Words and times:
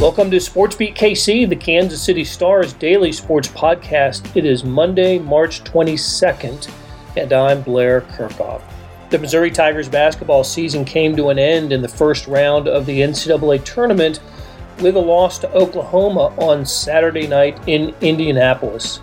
Welcome 0.00 0.30
to 0.30 0.36
SportsBeat 0.36 0.94
KC, 0.94 1.48
the 1.48 1.56
Kansas 1.56 2.00
City 2.00 2.22
Stars 2.22 2.72
daily 2.72 3.10
sports 3.10 3.48
podcast. 3.48 4.36
It 4.36 4.46
is 4.46 4.62
Monday, 4.62 5.18
March 5.18 5.64
22nd, 5.64 6.70
and 7.16 7.32
I'm 7.32 7.62
Blair 7.62 8.02
Kerkhoff. 8.02 8.62
The 9.10 9.18
Missouri 9.18 9.50
Tigers 9.50 9.88
basketball 9.88 10.44
season 10.44 10.84
came 10.84 11.16
to 11.16 11.30
an 11.30 11.38
end 11.40 11.72
in 11.72 11.82
the 11.82 11.88
first 11.88 12.28
round 12.28 12.68
of 12.68 12.86
the 12.86 13.00
NCAA 13.00 13.64
tournament 13.64 14.20
with 14.78 14.94
a 14.94 15.00
loss 15.00 15.40
to 15.40 15.52
Oklahoma 15.52 16.32
on 16.38 16.64
Saturday 16.64 17.26
night 17.26 17.58
in 17.66 17.92
Indianapolis. 18.00 19.00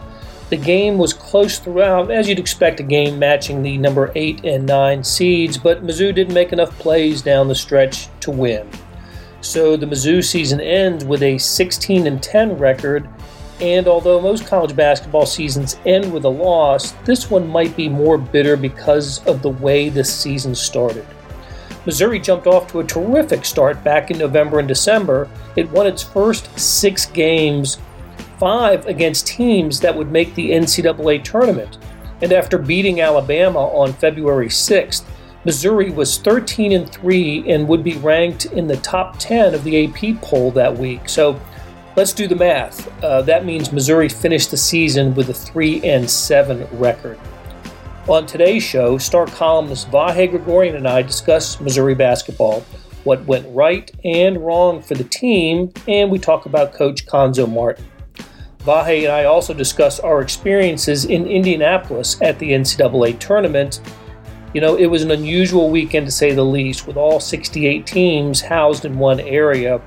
The 0.49 0.55
game 0.55 0.98
was 0.98 1.12
close 1.12 1.59
throughout, 1.59 2.09
as 2.09 2.29
you'd 2.29 2.39
expect 2.39 2.79
a 2.79 2.84
game 2.84 3.20
matching 3.20 3.62
the 3.62 3.77
number 3.77 4.13
8 4.15 4.45
and 4.45 4.65
9 4.65 5.03
seeds, 5.03 5.57
but 5.57 5.85
Mizzou 5.85 6.15
didn't 6.15 6.34
make 6.34 6.53
enough 6.53 6.71
plays 6.79 7.21
down 7.21 7.49
the 7.49 7.55
stretch 7.55 8.07
to 8.21 8.31
win. 8.31 8.70
So 9.45 9.77
the 9.77 9.85
Mizzou 9.85 10.23
season 10.23 10.59
ends 10.59 11.05
with 11.05 11.22
a 11.22 11.38
16 11.38 12.08
and 12.08 12.22
10 12.22 12.58
record, 12.58 13.08
and 13.62 13.88
although 13.88 14.20
most 14.20 14.48
college 14.48 14.76
basketball 14.76 15.27
seasons 15.27 15.77
end 15.85 16.12
with 16.12 16.26
a 16.26 16.30
loss, 16.30 16.94
this 17.05 17.30
one 17.30 17.48
might 17.48 17.77
be 17.77 17.88
more 17.88 18.18
bitter 18.18 18.58
because 18.58 19.23
of 19.27 19.44
the 19.44 19.52
way 19.52 19.90
the 19.90 20.04
season 20.04 20.55
started. 20.55 21.05
Missouri 21.85 22.20
jumped 22.20 22.48
off 22.48 22.68
to 22.71 22.80
a 22.80 22.84
terrific 22.84 23.45
start 23.45 23.84
back 23.84 24.09
in 24.09 24.18
November 24.18 24.58
and 24.58 24.68
December. 24.68 25.30
It 25.55 25.70
won 25.70 25.85
its 25.85 26.02
first 26.02 26.49
six 26.59 27.05
games, 27.05 27.77
five 28.40 28.88
against 28.88 29.27
teams 29.27 29.80
that 29.80 29.96
would 29.96 30.12
make 30.12 30.34
the 30.34 30.49
NCAA 30.49 31.23
tournament. 31.23 31.77
And 32.24 32.34
after 32.34 32.57
beating 32.57 32.99
Alabama 32.99 33.59
on 33.59 33.93
February 33.93 34.48
6th, 34.48 35.04
Missouri 35.46 35.91
was 35.91 36.18
13 36.18 36.71
and 36.71 36.90
3 36.90 37.51
and 37.51 37.68
would 37.68 37.84
be 37.84 37.98
ranked 37.98 38.46
in 38.46 38.65
the 38.65 38.77
top 38.77 39.20
10 39.20 39.54
of 39.54 39.63
the 39.63 39.85
AP 39.85 40.20
poll 40.20 40.49
that 40.49 40.76
week. 40.76 41.07
So 41.07 41.40
let's 41.96 42.13
do 42.13 42.27
the 42.27 42.35
math. 42.35 42.91
Uh, 43.04 43.21
that 43.21 43.46
means 43.46 43.71
Missouri 43.71 44.10
finished 44.10 44.49
the 44.49 44.57
season 44.57 45.13
with 45.13 45.29
a 45.29 45.34
3 45.35 45.84
and 45.84 46.10
7 46.10 46.68
record. 46.71 47.20
On 48.07 48.26
today's 48.26 48.63
show, 48.63 48.98
star 48.98 49.27
columnist 49.27 49.91
Vahe 49.91 50.29
Gregorian 50.32 50.77
and 50.77 50.87
I 50.87 51.04
discuss 51.04 51.62
Missouri 51.62 51.93
basketball, 51.93 52.62
what 53.04 53.24
went 53.26 53.46
right 53.55 53.91
and 54.04 54.43
wrong 54.43 54.82
for 54.82 54.96
the 54.96 55.04
team, 55.04 55.71
and 55.87 56.09
we 56.09 56.18
talk 56.18 56.48
about 56.48 56.74
Coach 56.74 57.05
Cuonzo 57.05 57.48
Martin. 57.48 57.85
Vahe 58.62 59.04
and 59.04 59.12
I 59.12 59.26
also 59.26 59.54
discuss 59.54 59.99
our 59.99 60.21
experiences 60.21 61.05
in 61.05 61.27
Indianapolis 61.27 62.20
at 62.24 62.40
the 62.40 62.49
NCAA 62.49 63.20
tournament 63.20 63.80
you 64.56 64.61
know, 64.61 64.78
it 64.78 64.85
was 64.85 65.03
an 65.03 65.11
unusual 65.11 65.69
weekend 65.69 66.06
to 66.06 66.11
say 66.13 66.31
the 66.31 66.41
least, 66.41 66.88
with 66.88 66.95
all 66.95 67.19
68 67.19 67.85
teams 67.85 68.39
housed 68.39 68.85
in 68.85 68.97
one 68.97 69.19
area. 69.19 69.81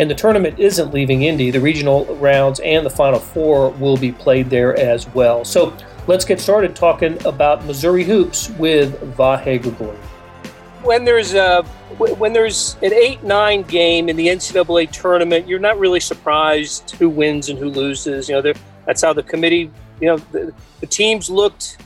And 0.00 0.10
the 0.10 0.16
tournament 0.16 0.58
isn't 0.58 0.92
leaving 0.92 1.22
Indy. 1.22 1.52
The 1.52 1.60
regional 1.60 2.06
rounds 2.16 2.58
and 2.58 2.84
the 2.84 2.90
Final 2.90 3.20
Four 3.20 3.70
will 3.70 3.96
be 3.96 4.10
played 4.10 4.50
there 4.50 4.76
as 4.76 5.06
well. 5.14 5.44
So 5.44 5.72
let's 6.08 6.24
get 6.24 6.40
started 6.40 6.74
talking 6.74 7.24
about 7.24 7.64
Missouri 7.66 8.02
hoops 8.02 8.50
with 8.58 9.00
Vahe 9.16 9.62
Gregorian. 9.62 10.02
When 10.82 11.04
there's 11.04 11.34
a 11.34 11.62
when 11.96 12.32
there's 12.32 12.76
an 12.82 12.92
eight-nine 12.92 13.62
game 13.62 14.08
in 14.08 14.16
the 14.16 14.26
NCAA 14.26 14.90
tournament, 14.90 15.46
you're 15.46 15.60
not 15.60 15.78
really 15.78 16.00
surprised 16.00 16.90
who 16.92 17.08
wins 17.08 17.48
and 17.48 17.56
who 17.56 17.68
loses. 17.68 18.28
You 18.28 18.42
know, 18.42 18.52
that's 18.86 19.02
how 19.02 19.12
the 19.12 19.22
committee. 19.22 19.70
You 20.00 20.08
know, 20.08 20.16
the, 20.16 20.52
the 20.80 20.86
teams 20.86 21.30
looked 21.30 21.76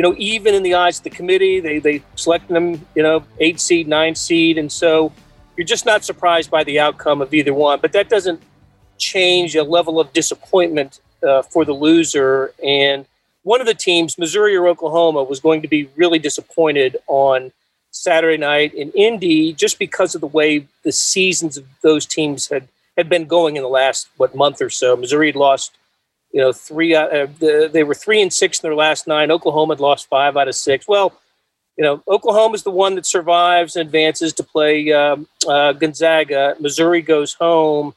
you 0.00 0.02
know, 0.08 0.14
even 0.16 0.54
in 0.54 0.62
the 0.62 0.72
eyes 0.72 0.96
of 0.96 1.04
the 1.04 1.10
committee, 1.10 1.60
they 1.60 1.78
they 1.78 2.02
select 2.14 2.48
them, 2.48 2.86
you 2.94 3.02
know, 3.02 3.22
eight 3.38 3.60
seed, 3.60 3.86
nine 3.86 4.14
seed, 4.14 4.56
and 4.56 4.72
so 4.72 5.12
you're 5.58 5.66
just 5.66 5.84
not 5.84 6.06
surprised 6.06 6.50
by 6.50 6.64
the 6.64 6.80
outcome 6.80 7.20
of 7.20 7.34
either 7.34 7.52
one. 7.52 7.80
But 7.82 7.92
that 7.92 8.08
doesn't 8.08 8.40
change 8.96 9.54
a 9.56 9.62
level 9.62 10.00
of 10.00 10.10
disappointment 10.14 11.00
uh, 11.22 11.42
for 11.42 11.66
the 11.66 11.74
loser. 11.74 12.54
And 12.64 13.04
one 13.42 13.60
of 13.60 13.66
the 13.66 13.74
teams, 13.74 14.16
Missouri 14.16 14.56
or 14.56 14.68
Oklahoma, 14.68 15.22
was 15.22 15.38
going 15.38 15.60
to 15.60 15.68
be 15.68 15.90
really 15.96 16.18
disappointed 16.18 16.96
on 17.06 17.52
Saturday 17.90 18.38
night 18.38 18.72
in 18.72 18.92
Indy 18.92 19.52
just 19.52 19.78
because 19.78 20.14
of 20.14 20.22
the 20.22 20.26
way 20.26 20.66
the 20.82 20.92
seasons 20.92 21.58
of 21.58 21.66
those 21.82 22.06
teams 22.06 22.48
had 22.48 22.68
had 22.96 23.10
been 23.10 23.26
going 23.26 23.56
in 23.56 23.62
the 23.62 23.68
last 23.68 24.08
what 24.16 24.34
month 24.34 24.62
or 24.62 24.70
so. 24.70 24.96
Missouri 24.96 25.26
had 25.26 25.36
lost 25.36 25.76
you 26.32 26.40
know, 26.40 26.52
three. 26.52 26.94
Uh, 26.94 27.26
they 27.38 27.82
were 27.82 27.94
three 27.94 28.22
and 28.22 28.32
six 28.32 28.60
in 28.60 28.66
their 28.68 28.76
last 28.76 29.06
nine. 29.06 29.30
Oklahoma 29.30 29.74
had 29.74 29.80
lost 29.80 30.08
five 30.08 30.36
out 30.36 30.48
of 30.48 30.54
six. 30.54 30.86
Well, 30.86 31.12
you 31.76 31.84
know, 31.84 32.02
Oklahoma 32.06 32.54
is 32.54 32.62
the 32.62 32.70
one 32.70 32.94
that 32.96 33.06
survives 33.06 33.76
and 33.76 33.86
advances 33.86 34.32
to 34.34 34.42
play 34.42 34.92
um, 34.92 35.26
uh, 35.48 35.72
Gonzaga. 35.72 36.56
Missouri 36.60 37.00
goes 37.02 37.34
home, 37.34 37.94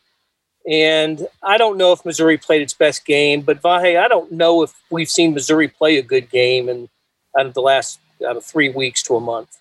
and 0.69 1.27
I 1.41 1.57
don't 1.57 1.77
know 1.77 1.91
if 1.91 2.05
Missouri 2.05 2.37
played 2.37 2.61
its 2.61 2.73
best 2.73 3.05
game, 3.05 3.41
but 3.41 3.61
Vahe, 3.61 3.99
I 3.99 4.07
don't 4.07 4.31
know 4.31 4.63
if 4.63 4.73
we've 4.89 5.09
seen 5.09 5.33
Missouri 5.33 5.67
play 5.67 5.97
a 5.97 6.01
good 6.01 6.29
game 6.29 6.69
in 6.69 6.89
out 7.37 7.45
of 7.45 7.53
the 7.53 7.61
last 7.61 7.99
out 8.25 8.37
of 8.37 8.45
three 8.45 8.69
weeks 8.69 9.03
to 9.03 9.15
a 9.15 9.19
month. 9.19 9.57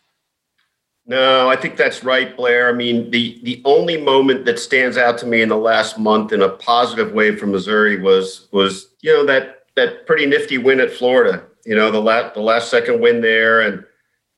No, 1.05 1.49
I 1.49 1.57
think 1.57 1.77
that's 1.77 2.05
right, 2.05 2.37
Blair. 2.37 2.69
I 2.69 2.73
mean, 2.73 3.11
the 3.11 3.41
the 3.43 3.61
only 3.65 4.01
moment 4.01 4.45
that 4.45 4.59
stands 4.59 4.97
out 4.97 5.19
to 5.19 5.27
me 5.27 5.43
in 5.43 5.49
the 5.49 5.57
last 5.57 5.99
month 5.99 6.33
in 6.33 6.43
a 6.43 6.49
positive 6.49 7.13
way 7.13 7.35
for 7.35 7.47
Missouri 7.47 8.01
was 8.01 8.49
was 8.53 8.89
you 9.01 9.13
know 9.13 9.27
that 9.27 9.65
that 9.75 10.07
pretty 10.07 10.27
nifty 10.27 10.59
win 10.59 10.81
at 10.81 10.93
Florida. 10.93 11.43
You 11.65 11.75
know, 11.75 11.91
the 11.91 12.01
last 12.01 12.35
the 12.35 12.41
last 12.41 12.71
second 12.71 13.01
win 13.01 13.21
there, 13.21 13.61
and 13.63 13.85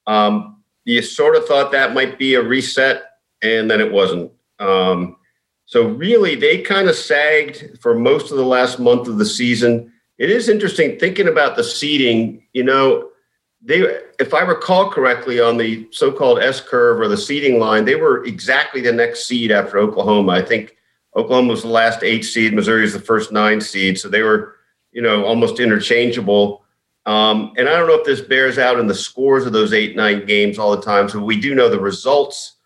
um, 0.06 0.62
you 0.84 1.02
sort 1.02 1.36
of 1.36 1.46
thought 1.46 1.70
that 1.72 1.92
might 1.92 2.18
be 2.18 2.34
a 2.34 2.42
reset, 2.42 3.04
and 3.42 3.70
then 3.70 3.80
it 3.80 3.92
wasn't. 3.92 4.32
Um, 4.58 5.16
so 5.66 5.88
really, 5.88 6.34
they 6.34 6.62
kind 6.62 6.88
of 6.88 6.94
sagged 6.94 7.78
for 7.80 7.94
most 7.94 8.30
of 8.30 8.38
the 8.38 8.46
last 8.46 8.78
month 8.78 9.06
of 9.06 9.18
the 9.18 9.26
season. 9.26 9.92
It 10.16 10.30
is 10.30 10.48
interesting 10.48 10.98
thinking 10.98 11.28
about 11.28 11.56
the 11.56 11.64
seeding. 11.64 12.46
You 12.54 12.64
know, 12.64 13.10
they, 13.64 13.80
if 14.20 14.34
I 14.34 14.42
recall 14.42 14.90
correctly, 14.90 15.40
on 15.40 15.56
the 15.56 15.88
so-called 15.90 16.40
S 16.40 16.60
curve 16.60 17.00
or 17.00 17.08
the 17.08 17.16
seeding 17.16 17.58
line, 17.58 17.86
they 17.86 17.94
were 17.94 18.24
exactly 18.24 18.82
the 18.82 18.92
next 18.92 19.26
seed 19.26 19.50
after 19.50 19.78
Oklahoma. 19.78 20.32
I 20.32 20.42
think 20.42 20.76
Oklahoma 21.16 21.50
was 21.50 21.62
the 21.62 21.68
last 21.68 22.02
eight 22.02 22.22
seed, 22.22 22.52
Missouri 22.52 22.84
is 22.84 22.92
the 22.92 23.00
first 23.00 23.32
nine 23.32 23.60
seed, 23.60 23.98
so 23.98 24.08
they 24.08 24.22
were, 24.22 24.56
you 24.92 25.00
know, 25.00 25.24
almost 25.24 25.60
interchangeable. 25.60 26.64
Um, 27.06 27.52
and 27.56 27.68
I 27.68 27.76
don't 27.76 27.88
know 27.88 27.98
if 27.98 28.04
this 28.04 28.20
bears 28.20 28.58
out 28.58 28.78
in 28.78 28.86
the 28.86 28.94
scores 28.94 29.46
of 29.46 29.52
those 29.52 29.72
eight 29.72 29.96
nine 29.96 30.26
games 30.26 30.58
all 30.58 30.74
the 30.76 30.82
time. 30.82 31.08
So 31.08 31.22
we 31.22 31.40
do 31.40 31.54
know 31.54 31.68
the 31.68 31.80
results 31.80 32.56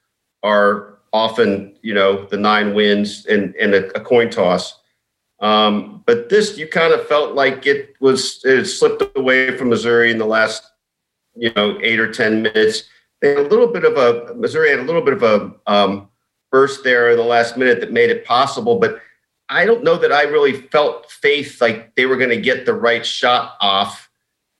are 0.43 0.99
often, 1.13 1.77
you 1.83 1.95
know, 1.95 2.27
the 2.27 2.37
nine 2.37 2.75
wins 2.75 3.27
and 3.27 3.55
and 3.57 3.75
a, 3.75 3.97
a 3.97 4.01
coin 4.01 4.31
toss. 4.31 4.81
Um, 5.41 6.03
but 6.07 6.29
this, 6.29 6.59
you 6.59 6.67
kind 6.67 6.93
of 6.93 7.07
felt 7.07 7.35
like 7.35 7.67
it 7.67 7.95
was 8.01 8.41
it 8.45 8.65
slipped 8.67 9.17
away 9.17 9.57
from 9.57 9.69
Missouri 9.69 10.11
in 10.11 10.19
the 10.19 10.27
last 10.27 10.63
you 11.39 11.53
know, 11.55 11.79
eight 11.83 12.01
or 12.01 12.13
10 12.13 12.43
minutes. 12.43 12.85
They 13.21 13.31
had 13.31 13.39
a 13.39 13.49
little 13.49 13.69
bit 13.69 13.85
of 13.85 13.97
a, 13.97 14.35
Missouri 14.35 14.71
had 14.71 14.81
a 14.81 14.83
little 14.83 15.03
bit 15.03 15.15
of 15.15 15.23
a 15.23 15.53
um, 15.67 16.09
burst 16.51 16.85
there 16.85 17.11
in 17.11 17.17
the 17.17 17.25
last 17.25 17.57
minute 17.57 17.81
that 17.81 17.93
made 17.93 18.11
it 18.11 18.25
possible. 18.25 18.79
But 18.79 19.01
I 19.49 19.65
don't 19.65 19.85
know 19.85 19.97
that 19.97 20.13
I 20.13 20.23
really 20.23 20.53
felt 20.53 21.11
faith 21.11 21.61
like 21.61 21.95
they 21.95 22.07
were 22.07 22.17
going 22.17 22.31
to 22.31 22.41
get 22.41 22.67
the 22.67 22.75
right 22.75 23.05
shot 23.05 23.57
off 23.61 24.11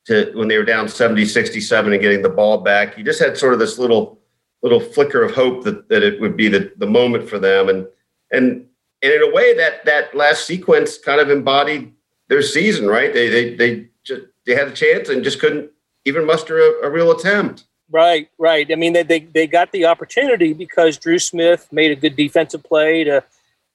to 0.07 0.33
when 0.35 0.49
they 0.49 0.57
were 0.57 0.65
down 0.65 0.89
70, 0.89 1.27
67 1.27 1.93
and 1.93 2.03
getting 2.03 2.23
the 2.23 2.29
ball 2.29 2.59
back. 2.59 2.97
You 2.97 3.05
just 3.05 3.21
had 3.21 3.37
sort 3.37 3.53
of 3.53 3.59
this 3.59 3.79
little, 3.79 4.19
little 4.63 4.81
flicker 4.81 5.23
of 5.23 5.35
hope 5.35 5.65
that, 5.65 5.89
that 5.89 6.03
it 6.03 6.21
would 6.21 6.37
be 6.37 6.49
the, 6.49 6.73
the 6.79 6.87
moment 6.87 7.29
for 7.29 7.39
them. 7.39 7.69
And, 7.69 7.87
and, 8.33 8.67
and 9.03 9.13
in 9.13 9.23
a 9.23 9.33
way 9.33 9.55
that, 9.57 9.85
that 9.85 10.15
last 10.15 10.47
sequence 10.47 10.97
kind 10.99 11.21
of 11.21 11.31
embodied 11.31 11.93
their 12.29 12.43
season, 12.43 12.87
right? 12.87 13.13
They, 13.13 13.29
they, 13.29 13.55
they 13.55 13.89
just, 14.03 14.23
they 14.47 14.55
had 14.55 14.69
a 14.69 14.73
chance 14.73 15.11
and 15.11 15.23
just 15.23 15.41
couldn't 15.41 15.71
even 16.09 16.27
muster 16.27 16.59
a, 16.59 16.87
a 16.87 16.91
real 16.91 17.11
attempt. 17.11 17.65
Right, 17.91 18.29
right. 18.39 18.71
I 18.71 18.75
mean, 18.75 18.93
they, 18.93 19.03
they, 19.03 19.21
they 19.21 19.47
got 19.47 19.73
the 19.73 19.87
opportunity 19.87 20.53
because 20.53 20.99
Dru 20.99 21.19
Smith 21.19 21.69
made 21.73 21.91
a 21.91 21.97
good 21.97 22.17
defensive 22.17 22.63
play 22.63 23.05
to 23.05 23.25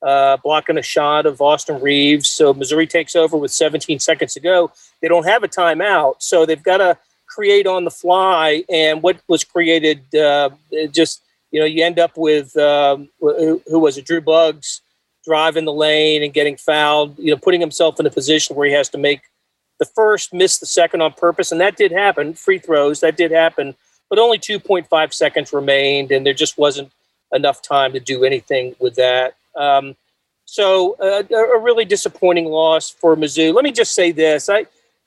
uh, 0.03 0.38
blocking 0.38 0.77
a 0.77 0.83
shot 0.83 1.25
of 1.25 1.41
Austin 1.41 1.81
Reaves. 1.81 2.27
So 2.27 2.53
Missouri 2.53 2.85
takes 2.85 3.15
over 3.15 3.38
with 3.38 3.51
17 3.51 4.00
seconds 4.00 4.33
to 4.33 4.39
go. 4.39 4.71
They 5.01 5.07
don't 5.07 5.25
have 5.25 5.44
a 5.44 5.47
timeout, 5.47 6.15
so 6.19 6.45
they've 6.45 6.62
got 6.62 6.77
to 6.77 6.97
create 7.27 7.65
on 7.65 7.85
the 7.85 7.91
fly. 7.91 8.63
And 8.69 9.01
what 9.01 9.18
was 9.27 9.44
created, 9.44 10.13
uh, 10.13 10.51
just 10.91 11.24
you 11.51 11.59
know, 11.59 11.65
you 11.65 11.86
end 11.86 12.00
up 12.00 12.18
with 12.18 12.56
um, 12.57 13.09
who, 13.19 13.62
who 13.68 13.79
was 13.79 13.97
it, 13.97 14.06
Drew 14.06 14.21
Buggs, 14.21 14.81
driving 15.24 15.65
the 15.65 15.74
lane 15.74 16.24
and 16.24 16.33
getting 16.33 16.57
fouled. 16.57 17.18
You 17.18 17.31
know, 17.31 17.38
putting 17.38 17.62
himself 17.62 18.00
in 18.00 18.06
a 18.06 18.12
position 18.12 18.56
where 18.56 18.68
he 18.68 18.74
has 18.74 18.89
to 18.89 18.97
make 18.97 19.21
the 19.79 19.85
first, 19.85 20.33
missed 20.33 20.59
the 20.59 20.65
second 20.65 21.01
on 21.01 21.13
purpose, 21.13 21.51
and 21.51 21.61
that 21.61 21.75
did 21.75 21.91
happen. 21.91 22.33
Free 22.33 22.59
throws, 22.59 22.99
that 23.01 23.17
did 23.17 23.31
happen, 23.31 23.75
but 24.09 24.19
only 24.19 24.37
2.5 24.37 25.13
seconds 25.13 25.53
remained, 25.53 26.11
and 26.11 26.25
there 26.25 26.33
just 26.33 26.57
wasn't 26.57 26.91
enough 27.33 27.61
time 27.61 27.93
to 27.93 27.99
do 27.99 28.23
anything 28.23 28.75
with 28.79 28.95
that. 28.95 29.35
Um, 29.55 29.95
so 30.45 30.95
uh, 30.99 31.23
a 31.35 31.59
really 31.59 31.85
disappointing 31.85 32.45
loss 32.45 32.89
for 32.89 33.15
Mizzou. 33.15 33.53
Let 33.53 33.63
me 33.63 33.71
just 33.71 33.93
say 33.95 34.11
this: 34.11 34.49
I, 34.49 34.65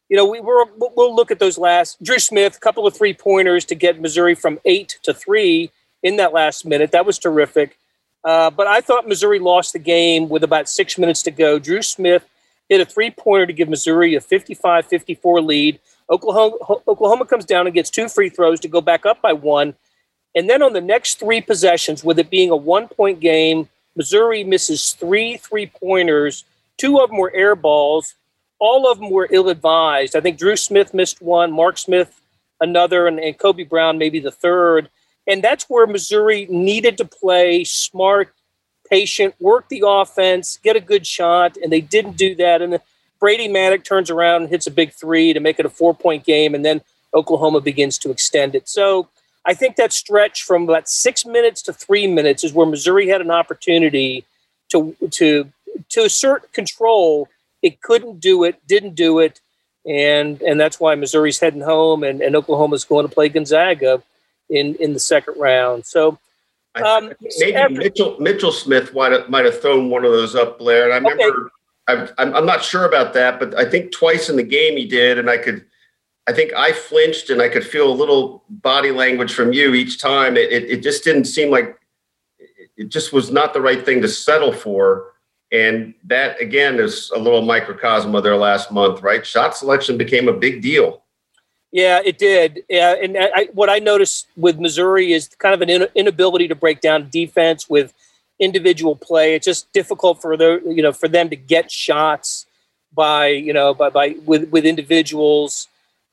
you 0.09 0.17
know, 0.17 0.27
we 0.27 0.41
were 0.41 0.65
we'll 0.77 1.15
look 1.15 1.31
at 1.31 1.39
those 1.39 1.59
last. 1.59 2.03
Dru 2.03 2.19
Smith, 2.19 2.61
couple 2.61 2.87
of 2.87 2.97
three 2.97 3.15
pointers 3.15 3.65
to 3.67 3.75
get 3.75 4.01
Missouri 4.01 4.35
from 4.35 4.59
eight 4.65 4.99
to 5.03 5.13
three 5.13 5.71
in 6.03 6.17
that 6.17 6.33
last 6.33 6.65
minute. 6.65 6.93
That 6.93 7.07
was 7.07 7.19
terrific. 7.19 7.77
Uh, 8.25 8.51
but 8.51 8.67
I 8.67 8.81
thought 8.81 9.07
Missouri 9.07 9.39
lost 9.39 9.73
the 9.73 9.79
game 9.79 10.29
with 10.29 10.43
about 10.43 10.69
six 10.69 10.99
minutes 10.99 11.23
to 11.25 11.31
go. 11.31 11.59
Dru 11.59 11.83
Smith 11.83 12.25
hit 12.69 12.81
a 12.81 12.85
three 12.85 13.11
pointer 13.11 13.47
to 13.47 13.53
give 13.53 13.69
Missouri 13.69 14.15
a 14.15 14.21
55 14.21 14.87
54 14.87 15.41
lead. 15.41 15.81
Oklahoma, 16.11 16.57
Oklahoma 16.87 17.27
comes 17.27 17.45
down 17.45 17.67
and 17.67 17.75
gets 17.75 17.91
two 17.91 18.09
free 18.09 18.29
throws 18.29 18.61
to 18.61 18.69
go 18.69 18.81
back 18.81 19.07
up 19.07 19.21
by 19.21 19.33
one. 19.33 19.75
And 20.35 20.49
then 20.49 20.63
on 20.63 20.73
the 20.73 20.81
next 20.81 21.19
three 21.19 21.41
possessions, 21.41 22.05
with 22.05 22.19
it 22.19 22.31
being 22.31 22.51
a 22.51 22.57
one 22.57 22.89
point 22.89 23.21
game, 23.21 23.69
Missouri 23.97 24.45
misses 24.45 24.93
three 24.93 25.37
three 25.39 25.67
pointers. 25.67 26.45
Two 26.77 26.99
of 27.01 27.09
them 27.09 27.19
were 27.19 27.33
air 27.35 27.57
balls. 27.57 28.15
All 28.59 28.91
of 28.91 28.99
them 28.99 29.11
were 29.11 29.29
ill 29.31 29.49
advised. 29.49 30.15
I 30.15 30.21
think 30.21 30.39
Dru 30.39 30.57
Smith 30.57 30.95
missed 30.95 31.21
one, 31.21 31.53
Mark 31.53 31.79
Smith 31.79 32.21
another, 32.61 33.07
and, 33.07 33.19
and 33.19 33.37
Kobe 33.39 33.65
Brown 33.65 33.99
maybe 33.99 34.21
the 34.21 34.31
third. 34.31 34.89
And 35.27 35.43
that's 35.43 35.65
where 35.65 35.87
Missouri 35.87 36.47
needed 36.49 36.99
to 36.99 37.05
play 37.05 37.65
smart, 37.65 38.33
patient, 38.91 39.35
work 39.41 39.69
the 39.69 39.83
offense, 39.87 40.59
get 40.63 40.77
a 40.77 40.81
good 40.81 41.07
shot, 41.07 41.57
and 41.57 41.73
they 41.73 41.81
didn't 41.81 42.17
do 42.17 42.35
that. 42.37 42.63
And 42.63 42.81
Brady 43.21 43.49
Manek 43.49 43.85
turns 43.85 44.11
around 44.11 44.43
and 44.43 44.51
hits 44.51 44.67
a 44.67 44.71
big 44.71 44.93
three 44.93 45.33
to 45.33 45.41
make 45.41 45.59
it 45.59 45.67
a 45.67 45.71
four 45.71 45.95
point 45.95 46.25
game, 46.25 46.55
and 46.55 46.65
then 46.65 46.81
Oklahoma 47.15 47.61
begins 47.61 47.99
to 47.99 48.11
extend 48.11 48.55
it. 48.55 48.69
So 48.69 49.09
I 49.45 49.55
think 49.55 49.77
that 49.77 49.93
stretch 49.93 50.43
from 50.43 50.65
about 50.65 50.89
six 50.89 51.25
minutes 51.25 51.63
to 51.63 51.73
three 51.73 52.07
minutes 52.07 52.45
is 52.45 52.53
where 52.53 52.67
Missouri 52.67 53.09
had 53.09 53.21
an 53.21 53.31
opportunity 53.31 54.25
to 54.71 54.95
to 55.13 55.51
to 55.91 56.01
assert 56.05 56.53
control. 56.53 57.29
It 57.63 57.81
couldn't 57.81 58.21
do 58.21 58.45
it, 58.45 58.67
didn't 58.67 58.95
do 58.95 59.19
it, 59.19 59.41
and 59.87 60.43
and 60.43 60.61
that's 60.61 60.79
why 60.79 60.95
Missouri's 60.95 61.41
heading 61.41 61.63
home, 61.63 62.03
and, 62.03 62.21
and 62.21 62.37
Oklahoma's 62.37 62.85
going 62.85 63.09
to 63.09 63.15
play 63.15 63.29
Gonzaga 63.29 64.03
in 64.51 64.75
in 64.77 64.93
the 64.93 65.01
second 65.01 65.35
round. 65.39 65.87
So. 65.87 66.19
Um, 66.85 67.13
maybe 67.39 67.55
after, 67.55 67.75
Mitchell 67.75 68.17
Mitchell 68.21 68.53
Smith 68.53 68.95
might 68.95 69.13
have, 69.13 69.29
might 69.29 69.45
have 69.45 69.61
thrown 69.61 69.91
one 69.91 70.05
of 70.05 70.13
those 70.13 70.35
up, 70.35 70.59
Blair. 70.59 70.91
And 70.91 70.93
I 70.93 71.11
remember 71.11 71.51
okay. 71.89 72.13
I'm, 72.19 72.35
I'm 72.35 72.47
not 72.47 72.65
sure 72.65 72.85
about 72.85 73.15
that, 73.15 73.39
but 73.39 73.55
I 73.57 73.65
think 73.65 73.93
twice 73.93 74.29
in 74.29 74.37
the 74.37 74.43
game 74.43 74.77
he 74.77 74.87
did, 74.87 75.19
and 75.19 75.31
I 75.31 75.39
could 75.39 75.65
I 76.27 76.33
think 76.33 76.53
I 76.55 76.73
flinched 76.73 77.31
and 77.31 77.41
I 77.41 77.49
could 77.49 77.65
feel 77.65 77.91
a 77.91 77.95
little 77.95 78.45
body 78.49 78.91
language 78.91 79.33
from 79.33 79.53
you 79.53 79.75
each 79.75 80.01
time. 80.01 80.37
It, 80.37 80.53
it, 80.53 80.71
it, 80.71 80.83
just 80.83 81.05
didn't 81.05 81.27
seem 81.27 81.51
like 81.51 81.79
it 82.77 82.89
just 82.89 83.13
was 83.13 83.31
not 83.31 83.55
the 83.55 83.61
right 83.61 83.85
thing 83.85 84.03
to 84.03 84.09
settle 84.09 84.53
for. 84.53 85.13
And 85.53 85.95
that, 86.05 86.41
again, 86.41 86.81
is 86.81 87.13
a 87.15 87.19
little 87.19 87.43
microcosm 87.43 88.13
of 88.17 88.25
their 88.25 88.37
last 88.37 88.73
month, 88.73 89.03
right? 89.03 89.25
Shot 89.25 89.57
selection 89.57 89.97
became 89.97 90.27
a 90.27 90.33
big 90.33 90.63
deal. 90.63 91.05
Yeah, 91.77 92.01
it 92.05 92.17
did. 92.19 92.65
Yeah, 92.69 92.95
and 92.95 93.17
I, 93.19 93.49
what 93.53 93.69
I 93.69 93.79
noticed 93.79 94.29
with 94.37 94.59
Missouri 94.59 95.13
is 95.13 95.29
kind 95.39 95.55
of 95.55 95.61
an 95.61 95.89
inability 95.95 96.49
to 96.49 96.55
break 96.55 96.81
down 96.81 97.11
defense 97.11 97.69
with 97.69 97.93
individual 98.41 98.97
play. 98.97 99.35
It's 99.35 99.45
just 99.45 99.71
difficult 99.73 100.23
for 100.23 100.37
the 100.37 100.63
you 100.65 100.83
know 100.83 100.93
for 100.93 101.09
them 101.09 101.29
to 101.31 101.37
get 101.37 101.71
shots 101.71 102.47
by 102.95 103.27
you 103.29 103.53
know 103.53 103.75
by 103.75 103.91
by 103.91 104.17
with 104.25 104.49
with 104.51 104.65
individuals 104.65 105.69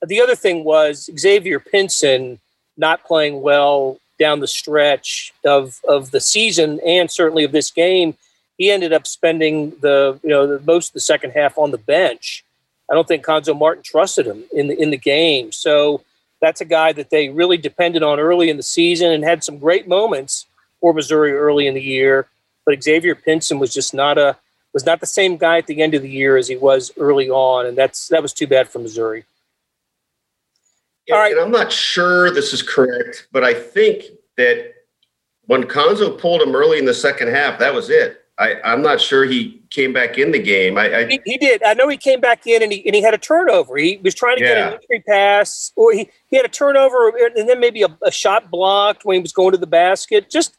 the 0.06 0.22
other 0.22 0.36
thing 0.36 0.64
was 0.64 1.10
Xavier 1.18 1.60
Pinson 1.60 2.40
not 2.78 3.04
playing 3.06 3.42
well 3.42 4.00
down 4.20 4.40
the 4.40 4.48
stretch 4.48 5.34
of, 5.46 5.80
of 5.88 6.12
the 6.12 6.20
season 6.20 6.80
and 6.86 7.10
certainly 7.10 7.44
of 7.44 7.52
this 7.52 7.72
game. 7.72 8.16
He 8.58 8.72
ended 8.72 8.94
up 8.94 9.08
spending 9.08 9.72
the 9.82 10.20
you 10.24 10.30
know 10.30 10.46
the 10.46 10.64
most 10.64 10.90
of 10.90 10.94
the 10.94 11.00
second 11.00 11.32
half 11.32 11.58
on 11.58 11.72
the 11.72 11.78
bench. 11.78 12.44
I 12.94 12.96
don't 12.96 13.08
think 13.08 13.26
Cuonzo 13.26 13.58
Martin 13.58 13.82
trusted 13.82 14.28
him 14.28 14.44
in 14.54 14.68
the 14.68 14.80
in 14.80 14.92
the 14.92 14.98
game. 14.98 15.52
So 15.52 16.04
that's 16.42 16.62
a 16.62 16.66
guy 16.66 16.94
that 16.94 17.10
they 17.10 17.30
really 17.30 17.58
depended 17.58 18.04
on 18.04 18.20
early 18.20 18.52
in 18.52 18.58
the 18.58 18.62
season 18.62 19.12
and 19.12 19.24
had 19.24 19.44
some 19.44 19.58
great 19.58 19.88
moments 19.88 20.46
for 20.80 20.94
Missouri 20.94 21.32
early 21.32 21.66
in 21.66 21.74
the 21.74 21.82
year. 21.82 22.28
But 22.68 22.84
Xavier 22.84 23.16
Pinson 23.16 23.58
was 23.58 23.74
just 23.74 23.96
not 23.96 24.20
a 24.20 24.38
was 24.76 24.86
not 24.86 25.00
the 25.00 25.08
same 25.08 25.38
guy 25.38 25.58
at 25.58 25.66
the 25.66 25.82
end 25.82 25.96
of 25.96 26.04
the 26.04 26.10
year 26.10 26.38
as 26.38 26.48
he 26.48 26.56
was 26.56 26.92
early 26.96 27.32
on, 27.32 27.66
and 27.66 27.76
that's 27.76 28.10
that 28.10 28.22
was 28.22 28.32
too 28.32 28.46
bad 28.46 28.70
for 28.70 28.78
Missouri. 28.78 29.26
All 31.12 31.18
right. 31.18 31.32
And 31.32 31.42
I'm 31.42 31.50
not 31.50 31.72
sure 31.72 32.30
this 32.30 32.54
is 32.54 32.62
correct, 32.62 33.28
but 33.32 33.44
I 33.44 33.56
think 33.56 34.04
that 34.38 34.72
when 35.48 35.64
Cuonzo 35.64 36.16
pulled 36.16 36.44
him 36.44 36.56
early 36.56 36.78
in 36.78 36.86
the 36.86 36.94
second 36.94 37.30
half, 37.30 37.58
that 37.58 37.74
was 37.74 37.90
it. 37.90 38.23
I, 38.44 38.62
I'm 38.64 38.82
not 38.82 39.00
sure 39.00 39.26
he 39.26 39.62
came 39.70 39.94
back 39.94 40.18
in 40.18 40.32
the 40.32 40.42
game. 40.42 40.78
I, 40.78 40.96
I 40.96 41.06
he, 41.08 41.20
he, 41.26 41.38
did. 41.38 41.64
I 41.64 41.74
know 41.74 41.88
he 41.88 41.98
came 41.98 42.20
back 42.20 42.46
in 42.46 42.62
and 42.62 42.72
he 42.72 42.86
and 42.86 42.96
he 42.96 43.02
had 43.02 43.14
a 43.14 43.18
turnover. 43.18 43.78
He 43.78 43.98
was 44.04 44.14
trying 44.14 44.38
to 44.38 44.44
yeah. 44.44 44.50
get 44.50 44.68
an 44.68 44.74
entry 44.74 45.04
pass, 45.08 45.72
or 45.76 45.94
he, 45.94 46.10
he 46.30 46.38
had 46.38 46.46
a 46.46 46.50
turnover 46.50 47.10
and 47.36 47.48
then 47.48 47.60
maybe 47.60 47.84
a, 47.84 47.98
a 48.02 48.12
shot 48.12 48.52
blocked 48.52 49.06
when 49.06 49.16
he 49.16 49.22
was 49.22 49.34
going 49.34 49.52
to 49.52 49.58
the 49.58 49.68
basket. 49.68 50.30
Just 50.30 50.58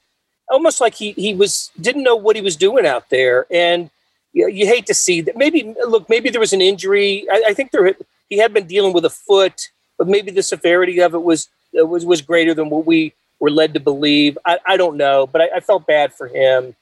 almost 0.51 0.81
like 0.81 0.95
he 0.95 1.13
he 1.13 1.35
was 1.35 1.71
didn't 1.81 2.03
know 2.03 2.17
what 2.17 2.37
he 2.37 2.43
was 2.43 2.57
doing 2.57 2.87
out 2.87 3.11
there. 3.11 3.47
And 3.51 3.91
you, 4.33 4.49
you 4.49 4.67
hate 4.67 4.87
to 4.87 4.95
see 4.95 5.21
that. 5.23 5.37
Maybe 5.37 5.75
look, 5.87 6.09
maybe 6.09 6.31
there 6.31 6.41
was 6.41 6.53
an 6.53 6.63
injury. 6.63 7.27
I, 7.31 7.45
I 7.49 7.55
think 7.55 7.71
there 7.71 7.95
he 8.29 8.39
had 8.39 8.53
been 8.53 8.67
dealing 8.67 8.93
with 8.93 9.05
a 9.05 9.11
foot 9.11 9.69
but 9.99 10.09
maybe 10.09 10.31
the 10.31 10.43
severity 10.43 11.01
of 11.01 11.15
it 11.15 11.23
was 11.23 11.49
was 11.73 12.05
was 12.05 12.23
greater 12.23 12.55
than 12.55 12.71
what 12.71 12.87
we 12.87 13.13
were 13.41 13.51
led 13.51 13.75
to 13.75 13.81
believe. 13.81 14.39
I, 14.47 14.59
I 14.67 14.77
don't 14.77 14.97
know, 14.97 15.27
but 15.27 15.43
I, 15.43 15.57
I 15.57 15.61
felt 15.61 15.87
bad 15.87 16.13
for 16.13 16.29
him. 16.29 16.75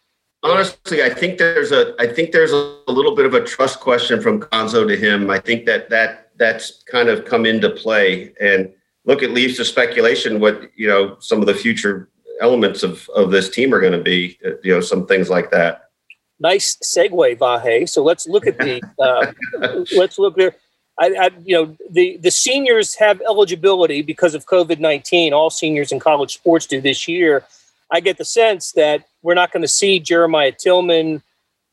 Honestly, 0.45 1.03
I 1.03 1.11
think 1.11 1.39
there's 1.39 1.71
a 1.71 1.95
I 2.01 2.07
think 2.07 2.33
there's 2.33 2.53
a, 2.53 2.79
little 2.89 3.15
bit 3.15 3.27
of 3.27 3.35
a 3.35 3.45
trust 3.45 3.81
question 3.81 4.21
from 4.21 4.41
Cuonzo 4.41 4.87
to 4.87 4.97
him. 4.97 5.31
I 5.31 5.39
think 5.39 5.67
that 5.67 5.89
that 5.91 6.31
that's 6.37 6.83
kind 6.85 7.09
of 7.09 7.25
come 7.25 7.47
into 7.47 7.71
play. 7.71 8.35
And 8.41 8.73
look, 9.05 9.23
it 9.23 9.31
leaves 9.31 9.57
to 9.59 9.65
speculation 9.65 10.41
what 10.41 10.71
you 10.77 10.89
know 10.89 11.17
some 11.21 11.41
of 11.41 11.47
the 11.47 11.55
future 11.55 12.11
elements 12.41 12.83
of 12.83 13.09
of 13.11 13.31
this 13.31 13.49
team 13.49 13.73
are 13.73 13.81
going 13.81 13.93
to 13.93 14.03
be. 14.03 14.39
You 14.65 14.75
know, 14.75 14.81
some 14.81 15.07
things 15.07 15.31
like 15.31 15.51
that. 15.53 15.91
Nice 16.41 16.77
segue, 16.83 17.39
Vahe. 17.39 17.89
So 17.89 18.03
let's 18.03 18.27
look 18.27 18.47
at 18.49 18.59
the 18.59 18.83
uh, 18.99 19.85
let's 19.97 20.19
look 20.19 20.37
there. 20.37 20.57
I, 20.99 21.07
I, 21.07 21.31
you 21.45 21.55
know, 21.55 21.77
the 21.89 22.17
the 22.17 22.33
seniors 22.33 22.97
have 22.97 23.21
eligibility 23.23 24.03
because 24.03 24.35
of 24.35 24.47
COVID 24.47 24.81
nineteen. 24.81 25.33
All 25.33 25.51
seniors 25.51 25.93
in 25.93 26.01
college 26.01 26.35
sports 26.35 26.67
do 26.67 26.81
this 26.81 27.07
year. 27.07 27.45
I 27.93 28.01
get 28.01 28.17
the 28.17 28.25
sense 28.25 28.73
that 28.73 29.05
we're 29.23 29.35
not 29.35 29.53
going 29.53 29.61
to 29.63 29.69
see 29.69 30.01
Jeremiah 30.01 30.51
Tilmon, 30.53 31.21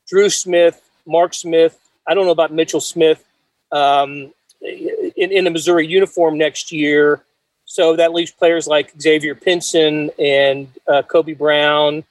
Dru 0.08 0.30
Smith, 0.30 0.82
Mark 1.08 1.34
Smith. 1.34 1.80
I 2.06 2.14
don't 2.14 2.26
know 2.26 2.32
about 2.32 2.52
Mitchell 2.52 2.82
Smith 2.82 3.24
um, 3.72 4.34
in, 4.62 5.32
in 5.32 5.48
a 5.48 5.50
Missouri 5.50 5.88
uniform 5.88 6.38
next 6.38 6.74
year. 6.74 7.24
So 7.64 7.96
that 7.96 8.14
leaves 8.14 8.32
players 8.32 8.68
like 8.68 8.92
Xavier 9.00 9.34
Pinson 9.34 10.12
and 10.20 10.68
uh, 10.88 11.04
Kobe 11.04 11.34
Brown, 11.34 12.04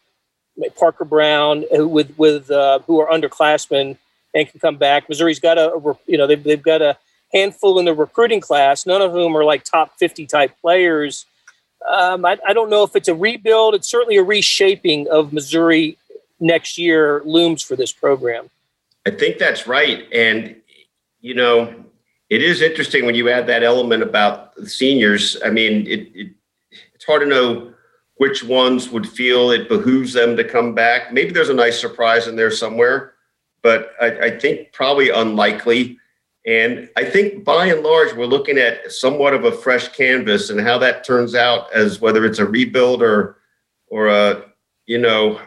Parker 0.77 1.05
Braun, 1.05 1.65
who 1.71 1.87
with 1.87 2.17
with 2.17 2.50
uh, 2.50 2.79
who 2.87 3.00
are 3.00 3.09
underclassmen 3.09 3.99
and 4.35 4.49
can 4.49 4.61
come 4.61 4.77
back. 4.77 5.09
Missouri's 5.09 5.41
got 5.41 5.59
a, 5.59 5.97
you 6.07 6.17
know, 6.17 6.27
they've, 6.27 6.43
they've 6.43 6.62
got 6.62 6.81
a 6.81 6.97
handful 7.33 7.79
in 7.79 7.85
the 7.85 7.95
recruiting 7.95 8.41
class, 8.41 8.87
none 8.87 9.03
of 9.03 9.12
whom 9.12 9.37
are 9.37 9.45
like 9.45 9.65
top 9.65 9.99
50 9.99 10.27
type 10.27 10.53
players. 10.61 11.27
Um, 11.87 12.25
I, 12.25 12.39
I, 12.47 12.53
don't 12.53 12.71
know 12.71 12.83
if 12.83 12.97
it's 12.97 13.09
a 13.09 13.15
rebuild. 13.15 13.75
It's 13.75 13.89
certainly 13.89 14.17
a 14.17 14.23
reshaping 14.23 15.09
of 15.09 15.33
Missouri 15.33 15.97
next 16.41 16.77
year 16.77 17.23
looms 17.25 17.63
for 17.63 17.77
this 17.77 17.93
program. 17.93 18.51
I 19.07 19.11
think 19.11 19.39
that's 19.39 19.67
right. 19.67 20.07
And, 20.13 20.57
you 21.21 21.35
know, 21.35 21.73
it 22.31 22.43
is 22.43 22.63
interesting 22.63 23.07
when 23.07 23.15
you 23.15 23.29
add 23.31 23.47
that 23.47 23.63
element 23.63 24.03
about 24.03 24.55
the 24.57 24.69
seniors. 24.69 25.37
I 25.45 25.51
mean, 25.51 25.87
it, 25.87 26.11
it, 26.15 26.33
it's 26.95 27.05
hard 27.05 27.23
to 27.23 27.29
know 27.29 27.73
which 28.17 28.43
ones 28.43 28.91
would 28.91 29.09
feel 29.09 29.51
it 29.51 29.69
behooves 29.69 30.13
them 30.13 30.37
to 30.37 30.45
come 30.45 30.75
back. 30.75 31.13
Maybe 31.13 31.31
there's 31.31 31.49
a 31.49 31.55
nice 31.55 31.81
surprise 31.81 32.27
in 32.27 32.37
there 32.37 32.51
somewhere 32.51 33.15
but 33.63 33.93
I, 34.01 34.07
I 34.07 34.39
think 34.39 34.73
probably 34.73 35.11
unlikely. 35.11 35.99
And 36.49 36.88
I 36.97 37.05
think 37.05 37.45
by 37.45 37.67
and 37.67 37.83
large, 37.83 38.14
we're 38.14 38.25
looking 38.25 38.57
at 38.57 38.90
somewhat 38.90 39.35
of 39.35 39.45
a 39.45 39.52
fresh 39.52 39.88
canvas 39.88 40.49
and 40.49 40.59
how 40.59 40.78
that 40.78 41.05
turns 41.05 41.35
out 41.35 41.71
as 41.75 42.00
whether 42.00 42.25
it's 42.25 42.38
a 42.38 42.47
rebuild 42.47 43.02
or, 43.02 43.37
or 43.88 44.09
a, 44.09 44.47
you 44.87 44.97
know, 44.97 45.38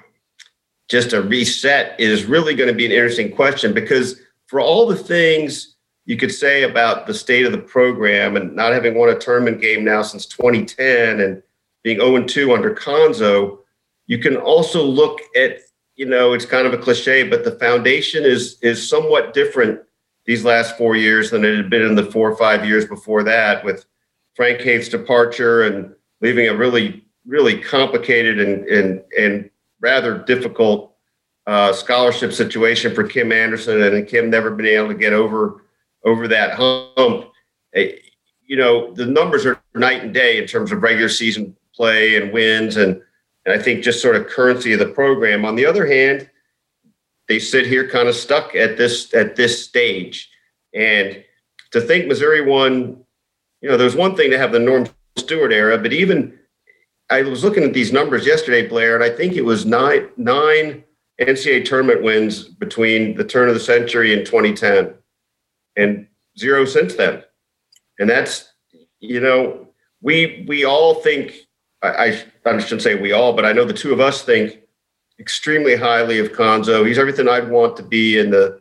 just 0.90 1.14
a 1.14 1.24
reset 1.24 2.00
is 2.00 2.26
really 2.26 2.54
going 2.54 2.70
to 2.70 2.76
be 2.76 2.86
an 2.86 2.92
interesting 2.92 3.32
question 3.36 3.74
because 3.74 4.22
for 4.46 4.62
all 4.62 4.86
the 4.86 4.96
things 4.96 5.76
you 6.06 6.18
could 6.18 6.32
say 6.32 6.62
about 6.62 7.08
the 7.08 7.16
state 7.16 7.48
of 7.48 7.52
the 7.52 7.58
program 7.58 8.38
and 8.38 8.56
not 8.56 8.72
having 8.72 8.96
won 8.96 9.10
a 9.10 9.18
tournament 9.18 9.60
game 9.60 9.84
now 9.84 10.04
since 10.04 10.28
2010 10.28 11.20
and 11.20 11.42
being 11.82 11.98
0 11.98 12.26
2 12.26 12.54
under 12.54 12.76
Cuonzo, 12.76 13.58
you 14.06 14.20
can 14.20 14.38
also 14.38 14.84
look 14.84 15.20
at 15.36 15.62
you 15.96 16.06
know, 16.06 16.34
it's 16.34 16.46
kind 16.46 16.66
of 16.66 16.74
a 16.74 16.78
cliche, 16.78 17.28
but 17.28 17.44
the 17.44 17.52
foundation 17.52 18.24
is 18.24 18.60
is 18.62 18.88
somewhat 18.88 19.34
different 19.34 19.82
these 20.26 20.46
last 20.46 20.78
four 20.78 20.96
years 20.96 21.32
than 21.32 21.44
it 21.44 21.56
had 21.56 21.70
been 21.70 21.82
in 21.82 21.96
the 21.96 22.12
four 22.12 22.32
or 22.32 22.36
five 22.36 22.66
years 22.66 22.86
before 22.86 23.24
that, 23.24 23.64
with 23.66 23.86
Frank 24.36 24.62
Haith's 24.62 24.90
departure 24.90 25.64
and 25.64 25.94
leaving 26.22 26.48
a 26.48 26.56
really, 26.56 27.06
really 27.26 27.58
complicated 27.60 28.40
and 28.40 28.66
and 28.68 29.04
and 29.18 29.50
rather 29.82 30.20
difficult 30.20 30.96
uh, 31.48 31.74
scholarship 31.74 32.32
situation 32.32 32.94
for 32.94 33.04
Kim 33.04 33.32
Anderson, 33.32 33.82
and 33.82 34.08
Kim 34.08 34.30
never 34.30 34.52
been 34.52 34.68
able 34.68 34.90
to 34.90 34.94
get 34.94 35.14
over 35.14 35.64
over 36.06 36.28
that 36.28 36.54
hump. 36.54 37.32
You 37.74 38.58
know, 38.58 38.94
the 38.94 39.06
numbers 39.06 39.46
are 39.46 39.62
night 39.76 40.04
and 40.04 40.14
day 40.14 40.38
in 40.38 40.46
terms 40.46 40.72
of 40.72 40.84
regular 40.84 41.10
season 41.10 41.56
play 41.74 42.22
and 42.22 42.34
wins 42.34 42.78
and 42.78 43.02
and 43.46 43.60
I 43.60 43.62
think 43.62 43.84
just 43.84 44.02
sort 44.02 44.16
of 44.16 44.28
currency 44.28 44.74
of 44.74 44.80
the 44.80 44.90
program. 44.90 45.46
On 45.46 45.56
the 45.56 45.66
other 45.66 45.88
hand, 45.88 46.30
they 47.32 47.40
sit 47.40 47.66
here 47.66 47.88
kind 47.88 48.10
of 48.10 48.16
stuck 48.16 48.56
at 48.56 48.76
this 48.76 49.14
at 49.14 49.38
this 49.38 49.64
stage, 49.64 50.30
and 50.76 51.24
to 51.72 51.80
think 51.80 52.08
Missouri 52.08 52.42
won, 52.42 53.02
you 53.62 53.70
know, 53.70 53.78
there's 53.78 53.96
one 53.96 54.18
thing 54.18 54.32
to 54.32 54.38
have 54.38 54.52
the 54.52 54.60
Norm 54.60 54.86
Stewart 55.16 55.54
era, 55.54 55.78
but 55.78 55.94
even 55.94 56.38
I 57.10 57.22
was 57.22 57.42
looking 57.42 57.64
at 57.64 57.72
these 57.74 57.94
numbers 57.94 58.28
yesterday, 58.28 58.68
Blair, 58.68 58.96
and 58.96 59.04
I 59.04 59.10
think 59.10 59.36
it 59.36 59.46
was 59.46 59.66
nine 59.66 60.10
nine 60.18 60.84
NCAA 61.22 61.64
tournament 61.64 62.04
wins 62.04 62.44
between 62.44 63.16
the 63.16 63.24
turn 63.24 63.48
of 63.48 63.54
the 63.54 63.62
century 63.62 64.14
and 64.14 64.26
2010, 64.26 64.94
and 65.78 66.08
zero 66.38 66.66
since 66.66 66.96
then. 66.96 67.24
And 67.98 68.10
that's 68.10 68.52
you 69.00 69.22
know 69.22 69.70
we 70.02 70.44
we 70.50 70.66
all 70.66 70.96
think 70.96 71.48
I, 71.82 72.22
I 72.46 72.60
shouldn't 72.60 72.82
say 72.82 72.96
we 72.96 73.14
all, 73.14 73.32
but 73.32 73.46
I 73.46 73.54
know 73.54 73.64
the 73.64 73.72
two 73.72 73.94
of 73.94 74.02
us 74.02 74.22
think 74.22 74.61
extremely 75.22 75.76
highly 75.76 76.18
of 76.18 76.32
Cuonzo. 76.32 76.86
He's 76.86 76.98
everything 76.98 77.30
I'd 77.30 77.50
want 77.50 77.78
to 77.78 77.84
be 77.84 78.18
in 78.18 78.32
the 78.32 78.60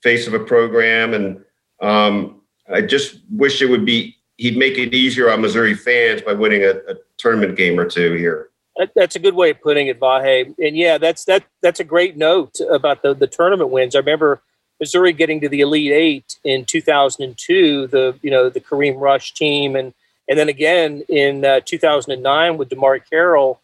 face 0.00 0.26
of 0.28 0.34
a 0.34 0.38
program, 0.38 1.12
and 1.12 1.44
um, 1.82 2.40
I 2.72 2.80
just 2.80 3.18
wish 3.30 3.60
it 3.60 3.66
would 3.66 3.84
be 3.84 4.16
he'd 4.36 4.56
make 4.56 4.78
it 4.78 4.94
easier 4.94 5.30
on 5.30 5.42
Missouri 5.42 5.74
fans 5.74 6.22
by 6.22 6.32
winning 6.32 6.62
a, 6.62 6.70
a 6.88 6.94
tournament 7.18 7.56
game 7.56 7.78
or 7.78 7.84
two 7.84 8.14
here. 8.14 8.48
That's 8.94 9.16
a 9.16 9.18
good 9.18 9.34
way 9.34 9.50
of 9.50 9.60
putting 9.60 9.88
it, 9.88 10.00
Vahe. 10.00 10.54
And 10.58 10.76
yeah, 10.76 10.96
that's 10.96 11.24
that. 11.24 11.44
That's 11.60 11.80
a 11.80 11.84
great 11.84 12.16
note 12.16 12.60
about 12.70 13.02
the 13.02 13.12
the 13.12 13.26
tournament 13.26 13.70
wins. 13.70 13.96
I 13.96 13.98
remember 13.98 14.40
Missouri 14.78 15.12
getting 15.12 15.40
to 15.40 15.48
the 15.48 15.60
Elite 15.60 15.92
Eight 15.92 16.38
in 16.44 16.64
2002. 16.64 17.88
The 17.88 18.18
you 18.22 18.30
know 18.30 18.48
the 18.48 18.60
Kareem 18.60 18.98
Rush 18.98 19.34
team, 19.34 19.74
and 19.74 19.92
and 20.28 20.38
then 20.38 20.48
again 20.48 21.02
in 21.08 21.44
uh, 21.44 21.60
2009 21.66 22.56
with 22.56 22.70
DeMarre 22.70 23.02
Carroll, 23.10 23.60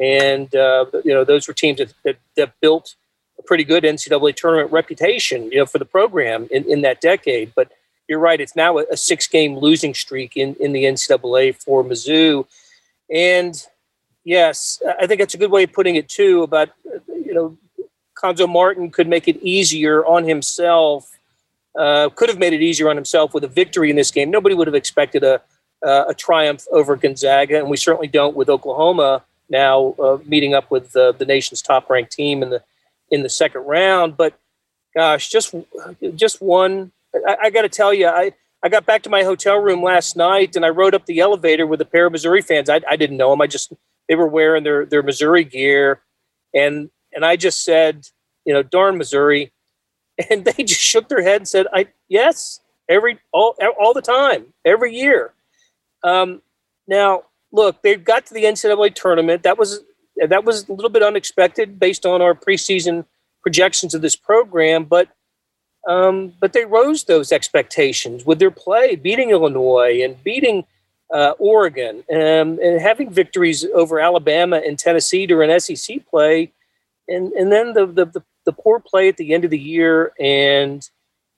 and 0.00 0.54
uh, 0.54 0.86
you 1.04 1.12
know 1.12 1.24
those 1.24 1.46
were 1.46 1.54
teams 1.54 1.78
that, 1.78 1.92
that, 2.04 2.16
that 2.36 2.60
built 2.60 2.94
a 3.38 3.42
pretty 3.42 3.64
good 3.64 3.84
NCAA 3.84 4.34
tournament 4.36 4.72
reputation, 4.72 5.50
you 5.50 5.58
know, 5.58 5.66
for 5.66 5.78
the 5.78 5.84
program 5.84 6.48
in, 6.50 6.70
in 6.70 6.82
that 6.82 7.00
decade. 7.00 7.52
But 7.54 7.72
you're 8.08 8.18
right; 8.18 8.40
it's 8.40 8.56
now 8.56 8.78
a, 8.78 8.84
a 8.90 8.96
six 8.96 9.26
game 9.26 9.56
losing 9.56 9.94
streak 9.94 10.36
in 10.36 10.54
in 10.56 10.72
the 10.72 10.84
NCAA 10.84 11.56
for 11.62 11.84
Mizzou, 11.84 12.46
and 13.10 13.66
yes, 14.24 14.82
I 15.00 15.06
think 15.06 15.20
that's 15.20 15.34
a 15.34 15.38
good 15.38 15.50
way 15.50 15.64
of 15.64 15.72
putting 15.72 15.96
it 15.96 16.08
too. 16.08 16.42
About 16.42 16.70
you 17.08 17.34
know 17.34 17.56
Cuonzo 18.20 18.48
Martin 18.48 18.90
could 18.90 19.08
make 19.08 19.28
it 19.28 19.40
easier 19.42 20.04
on 20.04 20.24
himself. 20.24 21.10
Uh, 21.78 22.08
could 22.10 22.28
have 22.28 22.38
made 22.38 22.52
it 22.52 22.62
easier 22.62 22.88
on 22.88 22.94
himself 22.94 23.34
with 23.34 23.42
a 23.42 23.48
victory 23.48 23.90
in 23.90 23.96
this 23.96 24.12
game. 24.12 24.30
Nobody 24.30 24.54
would 24.54 24.68
have 24.68 24.76
expected 24.76 25.24
a 25.24 25.40
uh, 25.84 26.06
a 26.08 26.14
triumph 26.14 26.64
over 26.70 26.96
Gonzaga, 26.96 27.58
and 27.58 27.68
we 27.68 27.76
certainly 27.76 28.08
don't 28.08 28.34
with 28.34 28.48
Oklahoma 28.48 29.22
now 29.54 29.94
uh, 29.98 30.18
meeting 30.26 30.52
up 30.54 30.70
with 30.70 30.92
the 30.92 31.24
nation's 31.26 31.62
top 31.62 31.88
ranked 31.88 32.12
team 32.12 32.42
in 32.42 32.50
the 32.50 32.62
in 33.10 33.22
the 33.22 33.28
second 33.28 33.62
round. 33.62 34.16
But 34.16 34.38
gosh, 34.94 35.30
just 35.30 35.54
just 36.14 36.42
one. 36.42 36.92
I, 37.26 37.36
I 37.44 37.50
got 37.50 37.62
to 37.62 37.68
tell 37.68 37.94
you, 37.94 38.08
I. 38.08 38.32
I 38.62 38.70
got 38.70 38.86
back 38.86 39.02
to 39.02 39.10
my 39.10 39.24
hotel 39.24 39.58
room 39.58 39.82
last 39.82 40.16
night 40.16 40.56
and 40.56 40.64
I 40.64 40.70
rode 40.70 40.94
up 40.94 41.04
the 41.04 41.20
elevator 41.20 41.66
with 41.66 41.82
a 41.82 41.84
pair 41.84 42.06
of 42.06 42.12
Missouri 42.12 42.40
fans. 42.40 42.70
I, 42.70 42.80
I 42.88 42.96
didn't 42.96 43.18
know 43.18 43.28
them. 43.28 43.42
I 43.42 43.46
just 43.46 43.74
they 44.08 44.14
were 44.14 44.26
wearing 44.26 44.64
their 44.64 44.86
their 44.86 45.02
Missouri 45.02 45.44
gear, 45.44 46.00
and 46.54 46.88
and 47.14 47.26
I 47.26 47.36
just 47.36 47.62
said, 47.62 48.08
you 48.44 48.52
know, 48.52 48.62
darn 48.62 48.98
Missouri. 48.98 49.52
And 50.30 50.44
they 50.44 50.62
just 50.62 50.80
shook 50.80 51.08
their 51.08 51.22
head 51.22 51.38
and 51.38 51.48
said, 51.48 51.66
I, 51.74 51.88
yes, 52.06 52.60
every, 52.88 53.18
all, 53.32 53.56
all 53.80 53.92
the 53.92 54.00
time, 54.00 54.54
every 54.64 54.94
year. 54.94 55.32
Um, 56.04 56.40
now, 56.86 57.24
look, 57.54 57.82
they 57.82 57.96
got 57.96 58.26
to 58.26 58.34
the 58.34 58.44
NCAA 58.44 58.94
tournament. 58.94 59.42
That 59.42 59.58
was, 59.58 59.80
that 60.16 60.44
was 60.44 60.68
a 60.68 60.72
little 60.72 60.90
bit 60.90 61.02
unexpected 61.02 61.78
based 61.78 62.04
on 62.04 62.20
our 62.20 62.34
preseason 62.34 63.06
projections 63.42 63.94
of 63.94 64.02
this 64.02 64.16
program, 64.16 64.84
but 64.84 65.08
um, 65.86 66.32
but 66.40 66.54
they 66.54 66.64
rose 66.64 67.04
those 67.04 67.30
expectations 67.30 68.24
with 68.24 68.38
their 68.38 68.50
play, 68.50 68.96
beating 68.96 69.28
Illinois 69.28 70.00
and 70.02 70.22
beating 70.24 70.64
uh, 71.12 71.34
Oregon, 71.38 72.02
um, 72.10 72.58
and 72.58 72.80
having 72.80 73.10
victories 73.10 73.66
over 73.74 74.00
Alabama 74.00 74.62
and 74.64 74.78
Tennessee 74.78 75.26
during 75.26 75.58
SEC 75.60 76.06
play 76.06 76.52
and 77.08 77.32
and 77.32 77.52
then 77.52 77.72
the, 77.72 77.86
the 77.86 78.06
the, 78.06 78.22
the 78.44 78.52
poor 78.52 78.80
play 78.80 79.08
at 79.08 79.16
the 79.16 79.34
end 79.34 79.44
of 79.44 79.50
the 79.50 79.58
year 79.58 80.12
and 80.18 80.88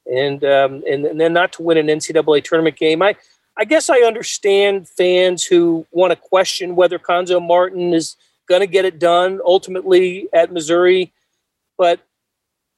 and 0.07 0.45
um, 0.45 0.83
and, 0.89 1.05
and 1.05 1.21
then 1.21 1.33
not 1.33 1.53
to 1.55 1.63
win 1.63 1.79
an 1.79 1.87
NCAA 1.87 2.45
tournament 2.45 2.77
game. 2.77 3.03
I 3.03 3.17
I 3.59 3.65
guess 3.65 3.89
I 3.89 4.01
understand 4.01 4.89
fans 4.89 5.45
who 5.45 5.87
want 5.91 6.13
to 6.13 6.17
question 6.17 6.77
whether 6.77 6.99
Cuonzo 6.99 7.45
Martin 7.45 7.95
is 7.95 8.17
going 8.49 8.61
to 8.61 8.67
get 8.67 8.85
it 8.85 8.99
done 8.99 9.41
ultimately 9.45 10.29
at 10.33 10.53
Missouri, 10.53 11.13
but 11.79 12.01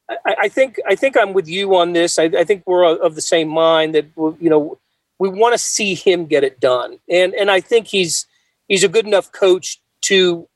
I, 0.08 0.36
I, 0.42 0.48
think 0.48 0.78
I 0.88 0.94
think 0.94 1.16
I'm 1.16 1.32
with 1.32 1.48
you 1.48 1.76
on 1.76 1.92
this. 1.92 2.18
I, 2.18 2.24
I 2.24 2.44
think 2.44 2.62
we're 2.66 2.84
of 2.84 3.14
the 3.14 3.20
same 3.20 3.48
mind 3.48 3.94
that 3.94 4.06
you 4.16 4.48
know 4.48 4.78
we 5.18 5.28
want 5.28 5.54
to 5.54 5.58
see 5.58 5.94
him 5.94 6.26
get 6.26 6.44
it 6.44 6.60
done, 6.60 6.98
and 7.10 7.34
and 7.34 7.50
I 7.50 7.60
think 7.60 7.88
he's 7.88 8.26
he's 8.68 8.84
a 8.84 8.88
good 8.88 9.06
enough 9.06 9.32
coach 9.32 9.80
to 10.02 10.48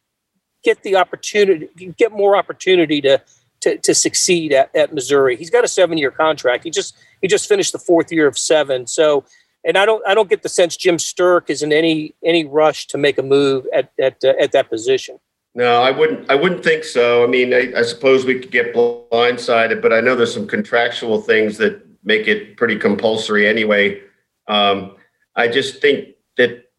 get 0.65 0.83
the 0.83 0.97
opportunity, 0.97 1.69
get 1.99 2.13
more 2.13 2.37
opportunity 2.37 3.01
to 3.03 3.21
to, 3.63 3.79
to 3.79 3.95
succeed 3.95 4.53
at, 4.53 4.75
at 4.75 4.93
Missouri. 4.93 5.37
He's 5.37 5.51
got 5.51 5.65
a 5.65 5.69
seven 5.69 5.97
year 5.99 6.11
contract. 6.11 6.65
He 6.65 6.71
just 6.71 6.97
he 7.21 7.29
just 7.29 7.49
finished 7.49 7.73
the 7.73 7.79
fourth 7.79 8.13
year 8.13 8.27
of 8.27 8.37
seven. 8.37 8.87
So, 8.87 9.25
and 9.65 9.79
I 9.79 9.87
don't 9.87 10.07
I 10.07 10.15
don't 10.15 10.29
get 10.29 10.43
the 10.43 10.49
sense 10.49 10.77
Jim 10.77 10.97
Sterk 10.97 11.51
is 11.51 11.63
in 11.63 11.73
any 11.73 12.15
any 12.25 12.45
rush 12.45 12.87
to 12.89 12.99
make 12.99 13.19
a 13.19 13.23
move 13.23 13.67
at 13.73 13.93
at 13.99 14.23
uh, 14.25 14.35
at 14.41 14.53
that 14.53 14.69
position. 14.69 15.19
No, 15.55 15.83
I 15.83 15.91
wouldn't. 15.91 16.31
I 16.31 16.35
wouldn't 16.35 16.65
think 16.65 16.85
so. 16.85 17.25
I 17.25 17.27
mean, 17.27 17.53
I, 17.53 17.73
I 17.77 17.83
suppose 17.83 18.25
we 18.25 18.39
could 18.39 18.51
get 18.51 18.75
blindsided, 18.75 19.83
but 19.83 19.93
I 19.93 20.01
know 20.01 20.17
there's 20.17 20.33
some 20.33 20.47
contractual 20.47 21.21
things 21.21 21.59
that 21.59 21.87
make 22.05 22.27
it 22.27 22.57
pretty 22.57 22.79
compulsory 22.79 23.47
anyway. 23.47 24.01
Um, 24.49 24.97
I 25.37 25.49
just 25.49 25.81
think 25.81 26.15
that 26.39 26.71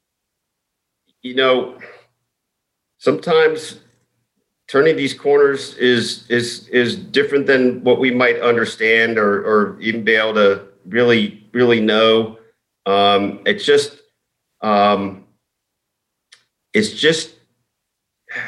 you 1.21 1.35
know 1.35 1.77
sometimes 2.97 3.79
turning 4.67 4.95
these 4.95 5.13
corners 5.13 5.75
is 5.77 6.27
is 6.29 6.67
is 6.69 6.95
different 6.95 7.45
than 7.45 7.83
what 7.83 7.99
we 7.99 8.09
might 8.09 8.41
understand 8.41 9.19
or 9.19 9.43
or 9.45 9.79
even 9.81 10.03
be 10.03 10.15
able 10.15 10.33
to 10.33 10.67
really 10.87 11.47
really 11.53 11.79
know. 11.79 12.39
Um, 12.85 13.41
it's 13.45 13.65
just 13.65 13.97
um, 14.61 15.25
it's 16.73 16.91
just 16.91 17.35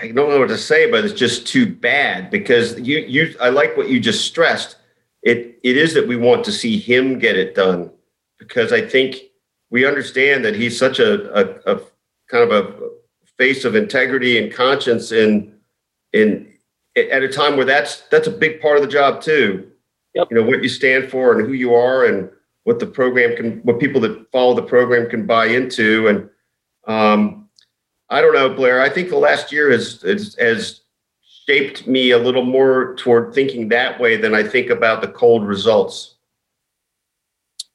I 0.01 0.07
don't 0.07 0.29
know 0.29 0.39
what 0.39 0.49
to 0.49 0.57
say, 0.57 0.89
but 0.89 1.05
it's 1.05 1.13
just 1.13 1.47
too 1.47 1.71
bad 1.71 2.31
because 2.31 2.79
you 2.79 2.99
you 2.99 3.35
I 3.39 3.49
like 3.49 3.77
what 3.77 3.89
you 3.89 3.99
just 3.99 4.25
stressed. 4.25 4.77
It 5.21 5.59
it 5.63 5.77
is 5.77 5.93
that 5.93 6.07
we 6.07 6.15
want 6.15 6.43
to 6.45 6.51
see 6.51 6.77
him 6.77 7.19
get 7.19 7.37
it 7.37 7.55
done 7.55 7.91
because 8.39 8.73
I 8.73 8.81
think 8.81 9.17
we 9.69 9.85
understand 9.85 10.45
that 10.45 10.55
he's 10.55 10.77
such 10.77 10.99
a, 10.99 11.31
a, 11.33 11.75
a 11.75 11.81
kind 12.29 12.49
of 12.49 12.51
a 12.51 12.89
face 13.37 13.65
of 13.65 13.75
integrity 13.75 14.41
and 14.41 14.53
conscience 14.53 15.11
in 15.11 15.53
in 16.13 16.51
at 16.95 17.23
a 17.23 17.27
time 17.27 17.57
where 17.57 17.65
that's 17.65 18.01
that's 18.09 18.27
a 18.27 18.31
big 18.31 18.61
part 18.61 18.77
of 18.77 18.83
the 18.83 18.89
job 18.89 19.21
too. 19.21 19.71
Yep. 20.13 20.27
You 20.31 20.37
know 20.37 20.43
what 20.43 20.63
you 20.63 20.69
stand 20.69 21.09
for 21.09 21.37
and 21.37 21.45
who 21.45 21.53
you 21.53 21.73
are 21.75 22.05
and 22.05 22.29
what 22.65 22.79
the 22.79 22.85
program 22.85 23.35
can 23.35 23.59
what 23.61 23.79
people 23.79 24.01
that 24.01 24.29
follow 24.31 24.53
the 24.53 24.61
program 24.61 25.09
can 25.09 25.25
buy 25.25 25.45
into 25.45 26.07
and 26.07 26.29
um, 26.87 27.49
I 28.09 28.21
don't 28.21 28.33
know 28.33 28.53
Blair 28.53 28.81
I 28.81 28.89
think 28.89 29.09
the 29.09 29.17
last 29.17 29.51
year 29.51 29.71
has, 29.71 30.01
has 30.03 30.81
shaped 31.45 31.87
me 31.87 32.11
a 32.11 32.17
little 32.17 32.43
more 32.43 32.95
toward 32.95 33.33
thinking 33.33 33.69
that 33.69 33.99
way 33.99 34.17
than 34.17 34.33
I 34.33 34.43
think 34.43 34.69
about 34.69 35.01
the 35.01 35.07
cold 35.07 35.45
results. 35.45 36.15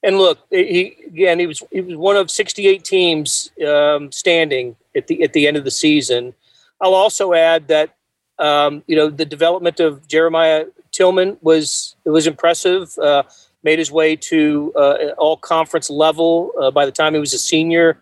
And 0.02 0.18
look, 0.18 0.38
he 0.50 0.97
again 1.06 1.38
he 1.38 1.47
was 1.47 1.62
he 1.70 1.80
was 1.80 1.97
one 1.97 2.16
of 2.16 2.30
68 2.30 2.82
teams 2.85 3.50
um, 3.66 4.11
standing 4.11 4.76
at 4.97 5.06
the 5.06 5.23
at 5.23 5.32
the 5.32 5.47
end 5.47 5.56
of 5.56 5.64
the 5.64 5.70
season. 5.70 6.35
I'll 6.80 6.94
also 6.94 7.35
add 7.35 7.68
that 7.68 7.97
um, 8.38 8.82
you 8.87 8.97
know 8.97 9.11
the 9.11 9.26
development 9.26 9.78
of 9.78 10.09
Jeremiah 10.09 10.66
Tilmon 10.92 11.37
was 11.42 11.97
it 12.04 12.11
was 12.11 12.26
impressive. 12.26 12.97
Uh, 12.99 13.25
made 13.62 13.79
his 13.79 13.90
way 13.90 14.17
to 14.17 14.73
uh, 14.76 14.97
all 15.19 15.37
conference 15.37 15.90
level 15.90 16.52
uh, 16.61 16.71
by 16.71 16.87
the 16.87 16.93
time 16.93 17.14
he 17.14 17.21
was 17.21 17.35
a 17.35 17.38
senior. 17.38 18.00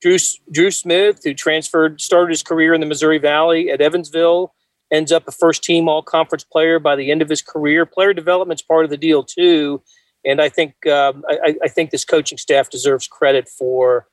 Drew, 0.00 0.16
Dru 0.50 0.70
Smith, 0.70 1.20
who 1.24 1.34
transferred, 1.34 2.00
started 2.00 2.30
his 2.30 2.42
career 2.42 2.72
in 2.72 2.80
the 2.80 2.86
Missouri 2.86 3.18
Valley 3.18 3.70
at 3.70 3.80
Evansville, 3.80 4.54
ends 4.92 5.12
up 5.12 5.28
a 5.28 5.32
first 5.32 5.62
team 5.62 5.88
all 5.88 6.02
conference 6.02 6.44
player 6.44 6.78
by 6.78 6.96
the 6.96 7.10
end 7.10 7.22
of 7.22 7.28
his 7.28 7.42
career. 7.42 7.86
Player 7.86 8.12
development's 8.12 8.62
part 8.62 8.84
of 8.84 8.90
the 8.90 8.96
deal 8.96 9.22
too, 9.22 9.82
and 10.24 10.40
I 10.40 10.48
think 10.48 10.86
um, 10.86 11.24
I, 11.28 11.56
I, 11.62 11.68
think 11.68 11.90
this 11.90 12.04
coaching 12.04 12.38
staff 12.38 12.70
deserves 12.70 13.06
credit 13.06 13.48
for 13.48 14.06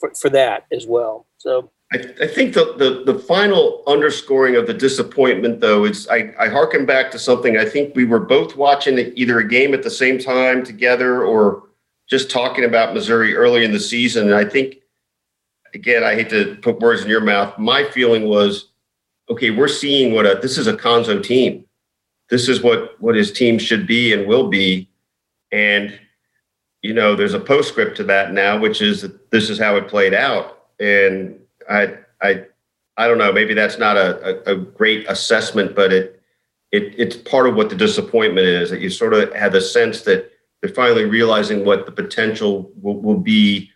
for, 0.00 0.12
for 0.14 0.30
that 0.30 0.66
as 0.72 0.86
well. 0.86 1.26
So 1.38 1.70
I, 1.92 1.96
I 2.22 2.26
think 2.26 2.54
the, 2.54 2.74
the, 2.76 3.12
the 3.12 3.18
final 3.18 3.82
underscoring 3.86 4.56
of 4.56 4.66
the 4.66 4.74
disappointment, 4.74 5.60
though, 5.60 5.84
is 5.84 6.08
I, 6.08 6.34
I 6.38 6.48
harken 6.48 6.86
back 6.86 7.10
to 7.10 7.18
something. 7.18 7.58
I 7.58 7.66
think 7.66 7.94
we 7.94 8.04
were 8.04 8.20
both 8.20 8.56
watching 8.56 8.98
either 8.98 9.38
a 9.38 9.48
game 9.48 9.74
at 9.74 9.82
the 9.82 9.90
same 9.90 10.18
time 10.18 10.64
together 10.64 11.22
or 11.22 11.64
just 12.08 12.30
talking 12.30 12.64
about 12.64 12.94
Missouri 12.94 13.34
early 13.34 13.64
in 13.64 13.72
the 13.72 13.80
season. 13.80 14.28
And 14.28 14.34
I 14.34 14.44
think, 14.44 14.76
again, 15.74 16.02
I 16.02 16.14
hate 16.14 16.30
to 16.30 16.56
put 16.62 16.80
words 16.80 17.02
in 17.02 17.08
your 17.08 17.20
mouth. 17.20 17.58
My 17.58 17.84
feeling 17.84 18.24
was 18.24 18.68
okay, 19.30 19.50
we're 19.50 19.68
seeing 19.68 20.14
what 20.14 20.26
a 20.26 20.38
this 20.40 20.58
is 20.58 20.66
a 20.66 20.76
Cuonzo 20.76 21.22
team. 21.22 21.64
This 22.30 22.48
is 22.48 22.62
what 22.62 23.00
what 23.00 23.14
his 23.14 23.32
team 23.32 23.58
should 23.58 23.86
be 23.86 24.12
and 24.12 24.26
will 24.26 24.48
be, 24.48 24.88
and 25.50 25.98
you 26.82 26.92
know, 26.92 27.14
there's 27.14 27.34
a 27.34 27.40
postscript 27.40 27.96
to 27.98 28.04
that 28.04 28.32
now, 28.32 28.58
which 28.58 28.82
is 28.82 29.02
that 29.02 29.30
this 29.30 29.48
is 29.48 29.58
how 29.58 29.76
it 29.76 29.88
played 29.88 30.14
out. 30.14 30.64
And 30.80 31.38
I, 31.68 31.94
I, 32.20 32.44
I 32.96 33.08
don't 33.08 33.18
know. 33.18 33.32
Maybe 33.32 33.54
that's 33.54 33.78
not 33.78 33.96
a, 33.96 34.50
a, 34.50 34.54
a 34.54 34.56
great 34.56 35.08
assessment, 35.08 35.74
but 35.74 35.92
it, 35.92 36.20
it, 36.70 36.94
it's 36.96 37.16
part 37.16 37.48
of 37.48 37.54
what 37.54 37.70
the 37.70 37.76
disappointment 37.76 38.46
is 38.46 38.70
that 38.70 38.80
you 38.80 38.90
sort 38.90 39.14
of 39.14 39.32
have 39.34 39.52
the 39.52 39.60
sense 39.60 40.02
that 40.02 40.30
they're 40.60 40.72
finally 40.72 41.04
realizing 41.04 41.64
what 41.64 41.86
the 41.86 41.92
potential 41.92 42.70
will, 42.80 43.00
will 43.00 43.18
be 43.18 43.70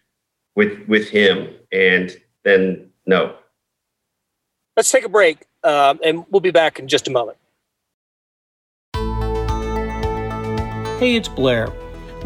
with 0.54 0.86
with 0.88 1.08
him, 1.08 1.48
and 1.72 2.16
then 2.44 2.90
no. 3.06 3.34
Let's 4.76 4.90
take 4.90 5.04
a 5.04 5.08
break, 5.08 5.44
um, 5.64 6.00
and 6.04 6.24
we'll 6.30 6.40
be 6.40 6.52
back 6.52 6.78
in 6.78 6.88
just 6.88 7.08
a 7.08 7.10
moment. 7.10 7.36
Hey, 10.98 11.16
it's 11.16 11.28
Blair 11.28 11.68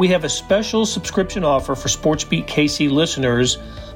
we 0.01 0.09
have 0.09 0.25
a 0.25 0.29
special 0.31 0.87
subscription 0.87 1.45
offer 1.45 1.75
for 1.75 1.89
SportsBeat 1.89 2.47
KC 2.47 2.91
listeners 2.91 3.59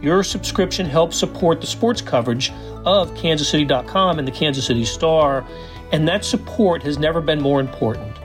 Your 0.00 0.22
subscription 0.22 0.86
helps 0.86 1.18
support 1.18 1.60
the 1.60 1.66
sports 1.66 2.00
coverage 2.00 2.50
of 2.84 3.10
KansasCity.com 3.12 4.18
and 4.18 4.26
the 4.26 4.32
Kansas 4.32 4.66
City 4.66 4.84
Star, 4.84 5.46
and 5.92 6.08
that 6.08 6.24
support 6.24 6.82
has 6.82 6.98
never 6.98 7.20
been 7.20 7.40
more 7.40 7.60
important. 7.60 8.16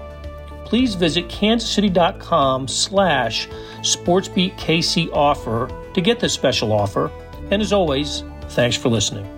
Please 0.65 0.95
visit 0.95 1.27
kansascity.com 1.27 2.67
slash 2.67 3.47
sportsbeatkc 3.81 5.11
offer 5.13 5.69
to 5.93 6.01
get 6.01 6.19
this 6.19 6.33
special 6.33 6.71
offer. 6.71 7.11
And 7.51 7.61
as 7.61 7.71
always, 7.71 8.23
thanks 8.49 8.75
for 8.75 8.89
listening. 8.89 9.29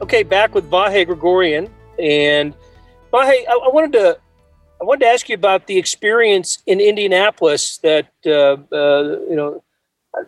Okay, 0.00 0.22
back 0.22 0.54
with 0.54 0.68
Vahe 0.70 1.06
Gregorian. 1.06 1.68
And 1.98 2.54
Vahe, 3.12 3.30
I, 3.48 3.60
I 3.64 3.68
wanted 3.68 3.92
to 3.92 4.18
I 4.80 4.84
wanted 4.84 5.06
to 5.06 5.10
ask 5.10 5.28
you 5.28 5.34
about 5.34 5.66
the 5.66 5.76
experience 5.76 6.62
in 6.66 6.80
Indianapolis 6.80 7.78
that 7.78 8.12
uh, 8.24 8.56
uh, 8.74 9.18
you 9.28 9.34
know 9.34 9.62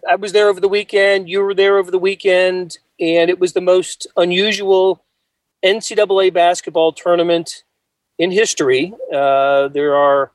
I 0.08 0.16
was 0.16 0.32
there 0.32 0.48
over 0.48 0.60
the 0.60 0.68
weekend. 0.68 1.28
You 1.28 1.40
were 1.40 1.54
there 1.54 1.78
over 1.78 1.90
the 1.90 1.98
weekend, 1.98 2.78
and 2.98 3.30
it 3.30 3.38
was 3.38 3.52
the 3.52 3.60
most 3.60 4.06
unusual 4.16 5.02
NCAA 5.64 6.32
basketball 6.32 6.92
tournament 6.92 7.64
in 8.18 8.30
history. 8.30 8.92
Uh, 9.12 9.68
there 9.68 9.94
are 9.94 10.32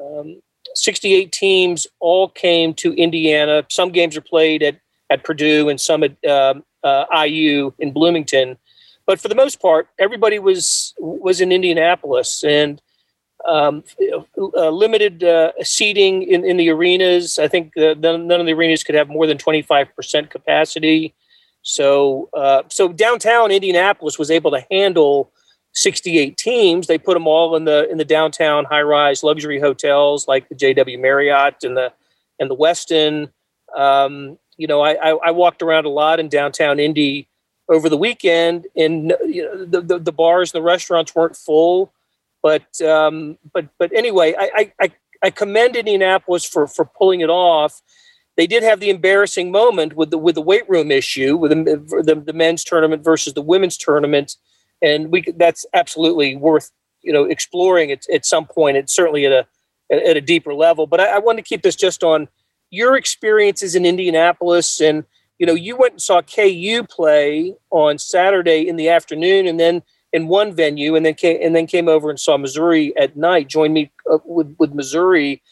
um, 0.00 0.40
68 0.74 1.32
teams, 1.32 1.86
all 2.00 2.28
came 2.28 2.74
to 2.74 2.94
Indiana. 2.94 3.64
Some 3.68 3.90
games 3.90 4.16
are 4.16 4.22
played 4.22 4.62
at, 4.62 4.76
at 5.10 5.24
Purdue 5.24 5.68
and 5.68 5.80
some 5.80 6.02
at 6.02 6.24
um, 6.24 6.64
uh, 6.82 7.04
IU 7.24 7.72
in 7.78 7.92
Bloomington. 7.92 8.56
But 9.06 9.20
for 9.20 9.28
the 9.28 9.34
most 9.34 9.60
part, 9.60 9.88
everybody 9.98 10.38
was 10.38 10.94
was 10.98 11.40
in 11.40 11.50
Indianapolis, 11.50 12.44
and 12.44 12.80
um, 13.46 13.84
uh, 14.38 14.70
limited 14.70 15.22
uh, 15.22 15.52
seating 15.62 16.22
in, 16.22 16.44
in 16.44 16.56
the 16.56 16.70
arenas. 16.70 17.38
I 17.38 17.48
think 17.48 17.76
uh, 17.76 17.94
none, 17.98 18.30
of 18.30 18.46
the 18.46 18.52
arenas 18.52 18.82
could 18.82 18.94
have 18.94 19.08
more 19.08 19.26
than 19.26 19.38
25% 19.38 20.30
capacity. 20.30 21.14
So, 21.62 22.28
uh, 22.34 22.62
so 22.68 22.92
downtown 22.92 23.50
Indianapolis 23.50 24.18
was 24.18 24.30
able 24.30 24.50
to 24.52 24.64
handle 24.70 25.30
68 25.74 26.36
teams. 26.36 26.86
They 26.86 26.98
put 26.98 27.14
them 27.14 27.26
all 27.26 27.54
in 27.56 27.64
the 27.64 27.88
in 27.90 27.98
the 27.98 28.04
downtown 28.04 28.64
high-rise 28.64 29.22
luxury 29.22 29.60
hotels 29.60 30.26
like 30.26 30.48
the 30.48 30.54
JW 30.54 30.98
Marriott 31.00 31.62
and 31.62 31.76
the 31.76 31.92
and 32.40 32.50
the 32.50 32.56
Westin. 32.56 33.30
Um, 33.76 34.38
you 34.56 34.66
know, 34.66 34.80
I, 34.80 34.94
I, 34.94 35.10
I 35.26 35.30
walked 35.30 35.62
around 35.62 35.84
a 35.84 35.90
lot 35.90 36.18
in 36.18 36.28
downtown 36.28 36.80
Indy 36.80 37.28
over 37.68 37.88
the 37.88 37.96
weekend, 37.96 38.66
and 38.76 39.12
you 39.26 39.44
know, 39.44 39.64
the, 39.64 39.80
the, 39.82 39.98
the 39.98 40.12
bars 40.12 40.52
and 40.52 40.60
the 40.60 40.64
restaurants 40.64 41.14
weren't 41.14 41.36
full 41.36 41.92
but 42.42 42.80
um, 42.82 43.38
but 43.52 43.66
but 43.78 43.90
anyway, 43.94 44.34
I, 44.38 44.72
I 44.80 44.92
I 45.22 45.30
commend 45.30 45.76
Indianapolis 45.76 46.44
for 46.44 46.66
for 46.66 46.84
pulling 46.84 47.20
it 47.20 47.30
off. 47.30 47.80
They 48.36 48.46
did 48.46 48.62
have 48.62 48.80
the 48.80 48.90
embarrassing 48.90 49.50
moment 49.50 49.94
with 49.94 50.10
the 50.10 50.18
with 50.18 50.34
the 50.34 50.42
weight 50.42 50.68
room 50.68 50.90
issue 50.90 51.36
with 51.36 51.50
the, 51.50 52.02
the, 52.04 52.14
the 52.14 52.32
men's 52.32 52.64
tournament 52.64 53.02
versus 53.04 53.34
the 53.34 53.42
women's 53.42 53.76
tournament, 53.76 54.36
and 54.82 55.10
we 55.10 55.24
that's 55.36 55.66
absolutely 55.74 56.36
worth 56.36 56.70
you 57.02 57.12
know 57.12 57.24
exploring 57.24 57.90
at, 57.90 58.08
at 58.12 58.24
some 58.24 58.46
point. 58.46 58.76
It's 58.76 58.94
certainly 58.94 59.26
at 59.26 59.32
a 59.32 59.46
at 59.90 60.16
a 60.16 60.20
deeper 60.20 60.54
level. 60.54 60.86
But 60.86 61.00
I, 61.00 61.16
I 61.16 61.18
want 61.18 61.38
to 61.38 61.42
keep 61.42 61.62
this 61.62 61.76
just 61.76 62.04
on 62.04 62.28
your 62.70 62.96
experiences 62.96 63.74
in 63.74 63.84
Indianapolis, 63.84 64.80
and 64.80 65.04
you 65.38 65.46
know 65.46 65.54
you 65.54 65.76
went 65.76 65.94
and 65.94 66.02
saw 66.02 66.22
KU 66.22 66.84
play 66.88 67.54
on 67.70 67.98
Saturday 67.98 68.68
in 68.68 68.76
the 68.76 68.88
afternoon, 68.88 69.48
and 69.48 69.58
then 69.58 69.82
in 70.12 70.28
one 70.28 70.54
venue 70.54 70.96
and 70.96 71.04
then 71.04 71.14
came 71.14 71.38
and 71.42 71.54
then 71.54 71.66
came 71.66 71.88
over 71.88 72.10
and 72.10 72.18
saw 72.18 72.36
Missouri 72.36 72.96
at 72.96 73.16
night. 73.16 73.48
Joined 73.48 73.74
me 73.74 73.90
uh, 74.10 74.18
with 74.24 74.54
with 74.58 74.74
Missouri. 74.74 75.42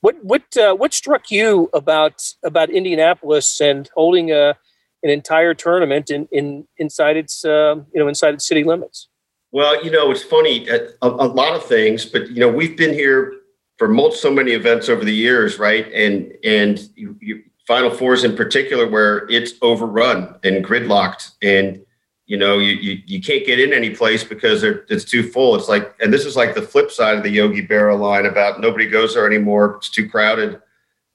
What 0.00 0.16
what 0.22 0.56
uh, 0.56 0.74
what 0.74 0.92
struck 0.92 1.30
you 1.30 1.70
about 1.72 2.22
about 2.44 2.70
Indianapolis 2.70 3.60
and 3.60 3.88
holding 3.94 4.30
a 4.30 4.56
an 5.02 5.10
entire 5.10 5.54
tournament 5.54 6.10
in, 6.10 6.28
in 6.30 6.66
inside 6.76 7.16
its 7.16 7.44
uh, 7.44 7.76
you 7.92 8.00
know 8.00 8.08
inside 8.08 8.34
its 8.34 8.46
city 8.46 8.64
limits? 8.64 9.08
Well, 9.52 9.84
you 9.84 9.90
know, 9.90 10.10
it's 10.10 10.22
funny 10.22 10.68
uh, 10.68 10.78
a, 11.02 11.08
a 11.08 11.28
lot 11.28 11.54
of 11.54 11.64
things, 11.64 12.06
but 12.06 12.30
you 12.30 12.40
know, 12.40 12.48
we've 12.48 12.76
been 12.76 12.94
here 12.94 13.34
for 13.78 13.88
most, 13.88 14.22
so 14.22 14.30
many 14.30 14.52
events 14.52 14.88
over 14.88 15.04
the 15.04 15.14
years, 15.14 15.58
right? 15.58 15.90
And 15.92 16.32
and 16.44 16.88
you, 16.94 17.16
you, 17.20 17.42
Final 17.66 17.90
Fours 17.90 18.24
in 18.24 18.36
particular, 18.36 18.88
where 18.88 19.28
it's 19.28 19.52
overrun 19.62 20.36
and 20.42 20.64
gridlocked 20.64 21.32
and 21.42 21.84
you 22.32 22.38
know 22.38 22.58
you, 22.58 22.72
you, 22.76 23.02
you 23.04 23.20
can't 23.20 23.44
get 23.44 23.60
in 23.60 23.74
any 23.74 23.90
place 23.90 24.24
because 24.24 24.62
it's 24.62 25.04
too 25.04 25.22
full. 25.22 25.54
It's 25.54 25.68
like 25.68 25.94
and 26.00 26.10
this 26.10 26.24
is 26.24 26.34
like 26.34 26.54
the 26.54 26.62
flip 26.62 26.90
side 26.90 27.18
of 27.18 27.22
the 27.22 27.28
yogi 27.28 27.66
berra 27.66 27.94
line 27.98 28.24
about 28.24 28.58
nobody 28.58 28.88
goes 28.88 29.12
there 29.12 29.26
anymore 29.26 29.74
it's 29.76 29.90
too 29.90 30.08
crowded. 30.08 30.58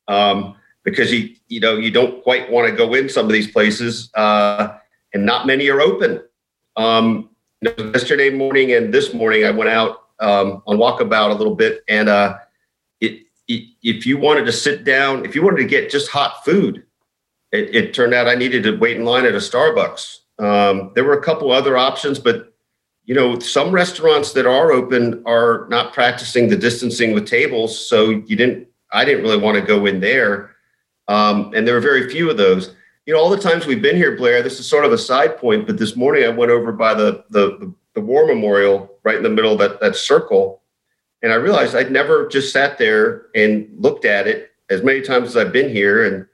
Um, 0.08 0.58
because 0.84 1.12
you 1.12 1.36
you 1.48 1.60
know 1.60 1.76
you 1.76 1.90
don't 1.90 2.22
quite 2.22 2.52
want 2.52 2.70
to 2.70 2.76
go 2.76 2.94
in 2.94 3.10
some 3.10 3.26
of 3.26 3.32
these 3.32 3.50
places 3.50 4.12
uh, 4.14 4.78
and 5.12 5.26
not 5.26 5.48
many 5.48 5.68
are 5.70 5.82
open. 5.82 6.22
Um, 6.76 7.32
you 7.62 7.74
know, 7.76 7.92
yesterday 7.94 8.30
morning 8.30 8.74
and 8.74 8.94
this 8.94 9.12
morning 9.12 9.44
i 9.44 9.50
went 9.50 9.72
out 9.72 10.10
um, 10.20 10.62
on 10.68 10.78
walkabout 10.78 11.32
a 11.32 11.34
little 11.34 11.56
bit 11.56 11.82
and 11.88 12.10
uh, 12.10 12.38
it, 13.02 13.24
it, 13.48 13.64
if 13.82 14.06
you 14.06 14.20
wanted 14.20 14.46
to 14.46 14.52
sit 14.52 14.84
down 14.84 15.26
if 15.26 15.34
you 15.34 15.42
wanted 15.42 15.58
to 15.58 15.66
get 15.66 15.90
just 15.90 16.12
hot 16.12 16.46
food 16.46 16.86
it, 17.52 17.76
it 17.76 17.94
turned 17.96 18.14
out 18.14 18.28
i 18.28 18.36
needed 18.36 18.62
to 18.62 18.78
wait 18.78 18.98
in 18.98 19.04
line 19.04 19.26
at 19.26 19.34
a 19.34 19.40
starbucks 19.40 20.20
um, 20.40 20.92
there 20.96 21.04
were 21.04 21.18
a 21.18 21.24
couple 21.24 21.52
other 21.52 21.78
options, 21.78 22.20
but 22.20 22.54
you 23.06 23.16
know, 23.16 23.40
some 23.40 23.72
restaurants 23.72 24.34
that 24.34 24.46
are 24.46 24.72
open 24.72 25.24
are 25.26 25.66
not 25.70 25.94
practicing 25.94 26.50
the 26.50 26.58
distancing 26.58 27.14
with 27.14 27.26
tables, 27.26 27.88
so 27.88 28.10
you 28.10 28.36
didn't. 28.36 28.68
I 28.92 29.04
didn't 29.04 29.24
really 29.24 29.38
want 29.38 29.56
to 29.56 29.62
go 29.62 29.86
in 29.86 30.00
there, 30.00 30.52
um, 31.08 31.54
and 31.56 31.66
there 31.66 31.76
were 31.76 31.82
very 31.82 32.10
few 32.10 32.30
of 32.30 32.38
those. 32.38 32.76
You 33.06 33.14
know, 33.14 33.20
all 33.20 33.30
the 33.30 33.40
times 33.40 33.66
we've 33.66 33.82
been 33.82 33.96
here, 33.96 34.18
Blair. 34.18 34.44
This 34.44 34.60
is 34.60 34.68
sort 34.68 34.84
of 34.84 34.92
a 34.92 34.98
side 34.98 35.38
point, 35.38 35.66
but 35.66 35.78
this 35.78 35.96
morning 35.96 36.26
I 36.26 36.30
went 36.30 36.52
over 36.52 36.72
by 36.74 36.94
the 36.94 37.24
the, 37.30 37.74
the, 37.94 38.02
War 38.02 38.28
Memorial 38.28 38.96
right 39.04 39.16
in 39.16 39.24
the 39.24 39.30
middle 39.30 39.54
of 39.54 39.60
that 39.60 39.80
that 39.80 39.96
circle, 39.96 40.62
and 41.24 41.32
I 41.32 41.36
realized 41.36 41.76
I'd 41.76 41.92
never 41.92 42.28
just 42.28 42.52
sat 42.52 42.78
there 42.78 43.28
and 43.34 43.70
looked 43.78 44.04
at 44.04 44.28
it 44.28 44.52
as 44.70 44.84
many 44.84 45.02
times 45.02 45.30
as 45.30 45.38
I've 45.38 45.54
been 45.54 45.70
here, 45.70 46.06
and 46.06 46.26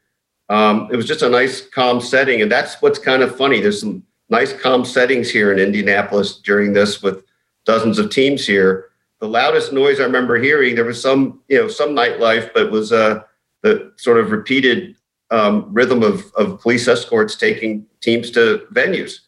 um, 0.49 0.89
it 0.91 0.95
was 0.95 1.05
just 1.05 1.21
a 1.21 1.29
nice 1.29 1.67
calm 1.67 2.01
setting 2.01 2.41
and 2.41 2.51
that's 2.51 2.81
what's 2.81 2.99
kind 2.99 3.23
of 3.23 3.35
funny. 3.35 3.61
There's 3.61 3.79
some 3.79 4.03
nice 4.29 4.53
calm 4.53 4.85
settings 4.85 5.29
here 5.29 5.51
in 5.51 5.59
indianapolis 5.59 6.37
during 6.37 6.73
this 6.73 7.01
with 7.01 7.23
dozens 7.65 7.99
of 7.99 8.09
teams 8.09 8.45
here. 8.45 8.89
The 9.19 9.27
loudest 9.29 9.71
noise 9.71 10.01
i 10.01 10.03
remember 10.03 10.37
hearing 10.37 10.75
there 10.75 10.83
was 10.83 11.01
some 11.01 11.39
you 11.47 11.57
know 11.57 11.67
some 11.69 11.95
nightlife 11.95 12.53
but 12.53 12.71
was 12.71 12.91
uh, 12.91 13.21
the 13.61 13.93
sort 13.95 14.17
of 14.17 14.31
repeated 14.31 14.95
um, 15.31 15.67
rhythm 15.71 16.03
of, 16.03 16.31
of 16.33 16.59
police 16.59 16.87
escorts 16.87 17.35
taking 17.35 17.85
teams 18.01 18.29
to 18.31 18.67
venues. 18.73 19.19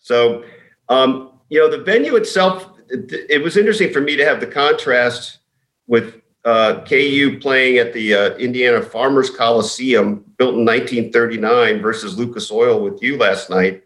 So 0.00 0.44
um, 0.88 1.32
you 1.50 1.60
know 1.60 1.70
the 1.70 1.84
venue 1.84 2.16
itself 2.16 2.70
it, 2.88 3.12
it 3.28 3.42
was 3.42 3.56
interesting 3.56 3.92
for 3.92 4.00
me 4.00 4.16
to 4.16 4.24
have 4.24 4.40
the 4.40 4.46
contrast 4.46 5.38
with 5.86 6.21
uh, 6.44 6.84
KU 6.84 7.38
playing 7.40 7.78
at 7.78 7.92
the 7.92 8.14
uh, 8.14 8.36
Indiana 8.36 8.82
Farmers 8.82 9.30
Coliseum, 9.30 10.24
built 10.38 10.54
in 10.54 10.64
1939, 10.64 11.80
versus 11.80 12.18
Lucas 12.18 12.50
Oil 12.50 12.82
with 12.82 13.02
you 13.02 13.16
last 13.16 13.48
night. 13.48 13.84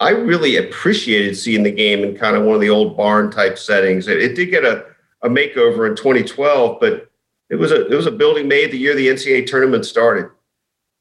I 0.00 0.10
really 0.10 0.56
appreciated 0.56 1.36
seeing 1.36 1.62
the 1.62 1.70
game 1.70 2.02
in 2.02 2.16
kind 2.16 2.34
of 2.34 2.44
one 2.44 2.54
of 2.54 2.60
the 2.60 2.70
old 2.70 2.96
barn 2.96 3.30
type 3.30 3.58
settings. 3.58 4.08
It, 4.08 4.20
it 4.20 4.34
did 4.34 4.46
get 4.46 4.64
a, 4.64 4.86
a 5.22 5.28
makeover 5.28 5.88
in 5.88 5.94
2012, 5.94 6.80
but 6.80 7.10
it 7.50 7.56
was 7.56 7.70
a 7.70 7.86
it 7.86 7.94
was 7.94 8.06
a 8.06 8.10
building 8.10 8.48
made 8.48 8.72
the 8.72 8.78
year 8.78 8.94
the 8.94 9.08
NCAA 9.08 9.46
tournament 9.46 9.84
started, 9.84 10.30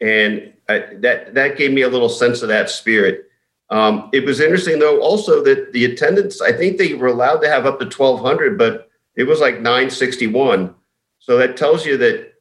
and 0.02 0.54
I, 0.68 0.80
that 0.98 1.34
that 1.34 1.58
gave 1.58 1.72
me 1.72 1.84
a 1.84 1.90
little 1.90 2.10
sense 2.10 2.42
of 2.42 2.50
that 2.50 2.70
spirit. 2.70 3.30
Um, 3.70 4.10
it 4.12 4.26
was 4.26 4.42
interesting 4.42 4.78
though 4.78 5.00
also 5.00 5.42
that 5.46 5.72
the 5.72 5.86
attendance 5.86 6.42
I 6.42 6.52
think 6.52 6.78
they 6.78 6.94
were 6.94 7.08
allowed 7.08 7.38
to 7.38 7.50
have 7.50 7.66
up 7.66 7.80
to 7.80 7.86
1,200, 7.86 8.58
but 8.58 8.92
it 9.16 9.24
was 9.24 9.40
like 9.40 9.62
961. 9.62 10.76
So 11.22 11.38
that 11.38 11.56
tells 11.56 11.86
you 11.86 11.98
that 11.98 12.34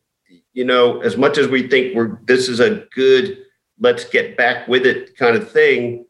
you 0.53 0.65
know 0.65 1.01
as 1.03 1.17
much 1.17 1.39
as 1.39 1.47
we 1.47 1.69
think 1.69 1.95
we're 1.95 2.19
this 2.25 2.49
is 2.49 2.61
a 2.61 2.87
good 2.95 3.39
let's 3.79 4.05
get 4.05 4.37
back 4.37 4.67
with 4.69 4.85
it 4.85 5.17
kind 5.17 5.37
of 5.37 5.51
thing, 5.51 6.07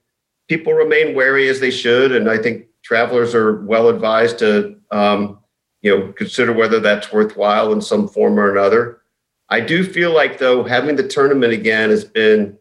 people 0.48 0.72
remain 0.72 1.14
wary 1.14 1.48
as 1.48 1.61
they 1.61 1.70
should, 1.70 2.12
and 2.12 2.30
I 2.30 2.38
think 2.38 2.66
travelers 2.83 3.35
are 3.35 3.62
well 3.64 3.88
advised 3.88 4.38
to 4.38 4.76
um, 4.92 5.40
you 5.83 5.96
know 5.96 6.12
consider 6.12 6.52
whether 6.52 6.80
that's 6.80 7.12
worthwhile 7.12 7.72
in 7.72 7.80
some 7.80 8.09
form 8.09 8.38
or 8.38 8.50
another. 8.50 9.02
I 9.48 9.61
do 9.61 9.83
feel 9.83 10.14
like 10.14 10.38
though 10.38 10.62
having 10.62 10.94
the 10.94 11.09
tournament 11.09 11.52
again 11.52 11.90
has 11.90 12.04
been 12.04 12.56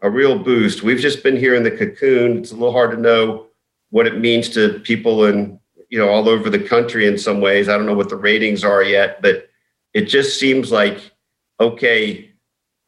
a 0.00 0.10
real 0.10 0.36
boost. 0.40 0.82
We've 0.82 0.98
just 0.98 1.22
been 1.22 1.36
here 1.36 1.54
in 1.54 1.62
the 1.62 1.70
cocoon. 1.70 2.38
It's 2.38 2.50
a 2.50 2.54
little 2.54 2.72
hard 2.72 2.90
to 2.90 2.96
know 2.96 3.46
what 3.90 4.08
it 4.08 4.18
means 4.18 4.48
to 4.50 4.80
people 4.80 5.26
in 5.26 5.60
you 5.88 5.98
know 5.98 6.08
all 6.08 6.28
over 6.28 6.50
the 6.50 6.58
country 6.58 7.06
in 7.06 7.16
some 7.16 7.40
ways. 7.40 7.68
I 7.68 7.76
don't 7.76 7.86
know 7.86 7.94
what 7.94 8.08
the 8.08 8.16
ratings 8.16 8.64
are 8.64 8.82
yet, 8.82 9.22
but 9.22 9.48
it 9.94 10.02
just 10.02 10.38
seems 10.38 10.72
like 10.72 11.12
okay, 11.60 12.30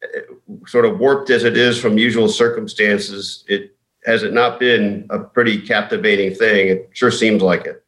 uh, 0.03 0.19
sort 0.67 0.85
of 0.85 0.99
warped 0.99 1.31
as 1.31 1.45
it 1.45 1.57
is 1.57 1.79
from 1.81 1.97
usual 1.99 2.29
circumstances. 2.29 3.45
It 3.49 3.77
has 4.05 4.23
it 4.23 4.33
not 4.33 4.61
been 4.61 5.07
a 5.11 5.19
pretty 5.21 5.61
captivating 5.61 6.35
thing. 6.35 6.69
It 6.69 6.91
sure 6.93 7.11
seems 7.11 7.43
like 7.43 7.67
it. 7.67 7.83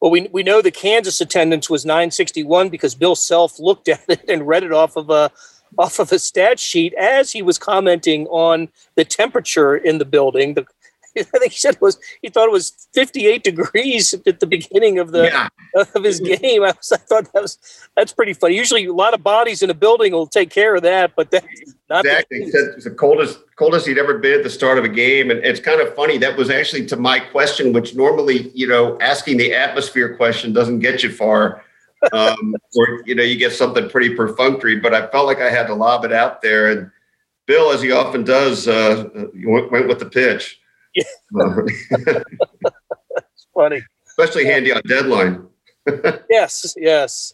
Well, 0.00 0.10
we, 0.10 0.28
we 0.32 0.42
know 0.42 0.62
the 0.62 0.70
Kansas 0.70 1.20
attendance 1.20 1.68
was 1.68 1.84
961 1.84 2.68
because 2.68 2.94
Bill 2.94 3.16
Self 3.16 3.58
looked 3.58 3.88
at 3.88 4.04
it 4.08 4.24
and 4.28 4.46
read 4.46 4.62
it 4.62 4.72
off 4.72 4.96
of 4.96 5.10
a 5.10 5.30
off 5.76 5.98
of 5.98 6.10
a 6.12 6.18
stat 6.18 6.58
sheet 6.58 6.94
as 6.94 7.30
he 7.30 7.42
was 7.42 7.58
commenting 7.58 8.26
on 8.28 8.68
the 8.94 9.04
temperature 9.04 9.76
in 9.76 9.98
the 9.98 10.04
building. 10.04 10.54
The, 10.54 10.66
I 11.34 11.38
think 11.38 11.52
he 11.52 11.58
said 11.58 11.74
it 11.74 11.80
was 11.80 11.98
he 12.22 12.28
thought 12.28 12.48
it 12.48 12.52
was 12.52 12.88
58 12.94 13.42
degrees 13.42 14.14
at 14.26 14.40
the 14.40 14.46
beginning 14.46 14.98
of 14.98 15.12
the 15.12 15.24
yeah. 15.24 15.48
of 15.94 16.04
his 16.04 16.20
game. 16.20 16.62
I, 16.62 16.72
was, 16.76 16.92
I 16.92 16.96
thought 16.96 17.32
that 17.32 17.42
was 17.42 17.58
that's 17.96 18.12
pretty 18.12 18.32
funny. 18.32 18.56
Usually, 18.56 18.86
a 18.86 18.92
lot 18.92 19.14
of 19.14 19.22
bodies 19.22 19.62
in 19.62 19.70
a 19.70 19.74
building 19.74 20.12
will 20.12 20.26
take 20.26 20.50
care 20.50 20.76
of 20.76 20.82
that, 20.82 21.12
but 21.16 21.30
that's 21.30 21.46
not 21.88 22.04
exactly. 22.04 22.50
The, 22.50 22.74
it's 22.76 22.84
the 22.84 22.90
coldest 22.90 23.40
coldest 23.56 23.86
he'd 23.86 23.98
ever 23.98 24.18
been 24.18 24.38
at 24.38 24.44
the 24.44 24.50
start 24.50 24.78
of 24.78 24.84
a 24.84 24.88
game, 24.88 25.30
and 25.30 25.44
it's 25.44 25.60
kind 25.60 25.80
of 25.80 25.94
funny. 25.94 26.18
That 26.18 26.36
was 26.36 26.50
actually 26.50 26.86
to 26.86 26.96
my 26.96 27.18
question, 27.18 27.72
which 27.72 27.94
normally 27.94 28.50
you 28.54 28.66
know 28.66 28.98
asking 29.00 29.38
the 29.38 29.54
atmosphere 29.54 30.16
question 30.16 30.52
doesn't 30.52 30.80
get 30.80 31.02
you 31.02 31.12
far. 31.12 31.64
um, 32.12 32.54
or 32.76 33.02
you 33.06 33.14
know 33.14 33.22
you 33.22 33.36
get 33.36 33.52
something 33.52 33.88
pretty 33.88 34.14
perfunctory, 34.14 34.76
but 34.76 34.94
I 34.94 35.06
felt 35.08 35.26
like 35.26 35.40
I 35.40 35.50
had 35.50 35.66
to 35.66 35.74
lob 35.74 36.04
it 36.04 36.12
out 36.12 36.42
there, 36.42 36.70
and 36.70 36.90
Bill, 37.48 37.72
as 37.72 37.80
he 37.80 37.90
often 37.90 38.24
does, 38.24 38.68
uh, 38.68 39.08
went 39.42 39.88
with 39.88 39.98
the 39.98 40.06
pitch. 40.06 40.60
It's 43.34 43.46
funny. 43.54 43.82
Especially 44.06 44.44
handy 44.46 44.72
on 44.72 44.82
deadline. 44.86 45.46
yes, 46.30 46.74
yes. 46.76 47.32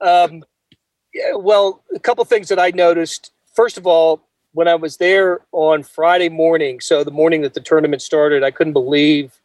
um, 0.00 0.44
yeah, 1.14 1.34
well, 1.34 1.82
a 1.94 1.98
couple 1.98 2.24
things 2.24 2.48
that 2.48 2.58
I 2.58 2.70
noticed. 2.70 3.32
First 3.54 3.78
of 3.78 3.86
all, 3.86 4.26
when 4.52 4.68
I 4.68 4.74
was 4.74 4.98
there 4.98 5.40
on 5.52 5.82
Friday 5.82 6.28
morning, 6.28 6.80
so 6.80 7.04
the 7.04 7.10
morning 7.10 7.42
that 7.42 7.54
the 7.54 7.60
tournament 7.60 8.02
started, 8.02 8.42
I 8.42 8.50
couldn't 8.50 8.72
believe 8.72 9.40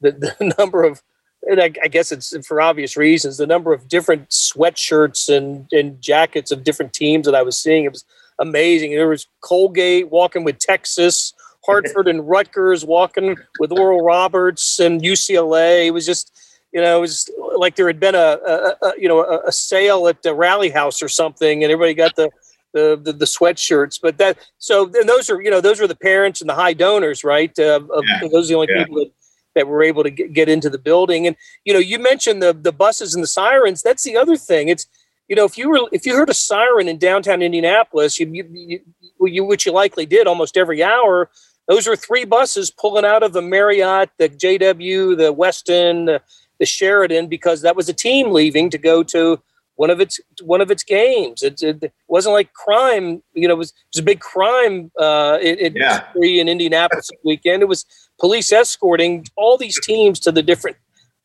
the, 0.00 0.12
the 0.12 0.54
number 0.58 0.82
of, 0.82 1.02
and 1.42 1.60
I, 1.60 1.72
I, 1.82 1.88
guess 1.88 2.12
it's 2.12 2.34
for 2.46 2.60
obvious 2.60 2.96
reasons, 2.96 3.38
the 3.38 3.46
number 3.46 3.72
of 3.72 3.88
different 3.88 4.28
sweatshirts 4.28 5.34
and, 5.34 5.66
and 5.72 6.00
jackets 6.00 6.50
of 6.50 6.64
different 6.64 6.92
teams 6.92 7.26
that 7.26 7.34
I 7.34 7.42
was 7.42 7.56
seeing. 7.56 7.84
It 7.84 7.92
was 7.92 8.04
amazing. 8.38 8.92
There 8.92 9.08
was 9.08 9.26
Colgate 9.40 10.10
walking 10.10 10.44
with 10.44 10.58
Texas, 10.58 11.32
Hartford 11.64 12.08
and 12.08 12.28
Rutgers 12.28 12.84
walking 12.84 13.36
with 13.58 13.72
Oral 13.72 14.02
Roberts 14.02 14.80
and 14.80 15.00
UCLA. 15.00 15.86
It 15.86 15.90
was 15.92 16.04
just, 16.04 16.32
you 16.72 16.80
know, 16.80 16.98
it 16.98 17.00
was 17.00 17.30
like 17.56 17.76
there 17.76 17.86
had 17.86 18.00
been 18.00 18.14
a, 18.14 18.38
a, 18.46 18.76
a 18.82 18.92
you 18.98 19.08
know 19.08 19.20
a, 19.20 19.46
a, 19.46 19.52
sale 19.52 20.08
at 20.08 20.22
the 20.22 20.34
Rally 20.34 20.70
House 20.70 21.02
or 21.02 21.08
something, 21.08 21.62
and 21.62 21.72
everybody 21.72 21.94
got 21.94 22.16
the 22.16 22.30
the, 22.72 22.98
the, 23.02 23.12
the 23.12 23.24
sweatshirts. 23.24 24.00
But 24.00 24.18
that 24.18 24.38
so 24.58 24.90
and 24.94 25.08
those 25.08 25.30
are 25.30 25.40
you 25.40 25.50
know 25.50 25.60
those 25.60 25.80
were 25.80 25.86
the 25.86 25.94
parents 25.94 26.40
and 26.40 26.50
the 26.50 26.54
high 26.54 26.72
donors, 26.72 27.24
right? 27.24 27.56
Uh, 27.58 27.80
of, 27.92 28.04
yeah. 28.06 28.28
Those 28.28 28.46
are 28.46 28.54
the 28.54 28.54
only 28.54 28.68
yeah. 28.70 28.84
people 28.84 28.96
that 28.96 29.12
that 29.54 29.68
were 29.68 29.82
able 29.82 30.02
to 30.02 30.10
get, 30.10 30.32
get 30.32 30.48
into 30.48 30.70
the 30.70 30.78
building. 30.78 31.26
And 31.26 31.36
you 31.64 31.72
know, 31.72 31.78
you 31.78 31.98
mentioned 31.98 32.42
the 32.42 32.52
the 32.52 32.72
buses 32.72 33.14
and 33.14 33.22
the 33.22 33.28
sirens. 33.28 33.82
That's 33.82 34.02
the 34.02 34.16
other 34.16 34.36
thing. 34.36 34.68
It's 34.68 34.86
you 35.28 35.36
know, 35.36 35.44
if 35.44 35.56
you 35.56 35.68
were 35.68 35.88
if 35.92 36.04
you 36.06 36.14
heard 36.14 36.30
a 36.30 36.34
siren 36.34 36.88
in 36.88 36.98
downtown 36.98 37.42
Indianapolis, 37.42 38.18
you, 38.18 38.28
you, 38.32 38.48
you, 38.52 38.80
you 39.26 39.44
which 39.44 39.66
you 39.66 39.72
likely 39.72 40.06
did 40.06 40.26
almost 40.26 40.56
every 40.56 40.82
hour, 40.82 41.30
those 41.68 41.86
are 41.86 41.96
three 41.96 42.24
buses 42.24 42.70
pulling 42.70 43.04
out 43.04 43.22
of 43.22 43.32
the 43.32 43.42
Marriott, 43.42 44.10
the 44.18 44.28
JW, 44.28 45.16
the 45.16 45.32
Westin, 45.34 46.06
the, 46.06 46.20
the 46.58 46.66
Sheraton, 46.66 47.28
because 47.28 47.62
that 47.62 47.76
was 47.76 47.88
a 47.88 47.94
team 47.94 48.32
leaving 48.32 48.70
to 48.70 48.78
go 48.78 49.02
to 49.04 49.40
one 49.76 49.90
of 49.90 50.00
its 50.00 50.20
one 50.42 50.60
of 50.60 50.70
its 50.70 50.82
games. 50.82 51.42
It, 51.42 51.62
it 51.62 51.92
wasn't 52.08 52.34
like 52.34 52.52
crime, 52.52 53.22
you 53.34 53.48
know. 53.48 53.54
It 53.54 53.58
was, 53.58 53.70
it 53.70 53.94
was 53.94 54.00
a 54.00 54.04
big 54.04 54.20
crime 54.20 54.90
uh, 54.98 55.38
in, 55.40 55.74
yeah. 55.76 56.04
in 56.16 56.48
Indianapolis 56.48 57.10
weekend. 57.24 57.62
It 57.62 57.68
was 57.68 57.86
police 58.20 58.52
escorting 58.52 59.26
all 59.36 59.56
these 59.56 59.80
teams 59.80 60.20
to 60.20 60.32
the 60.32 60.42
different 60.42 60.76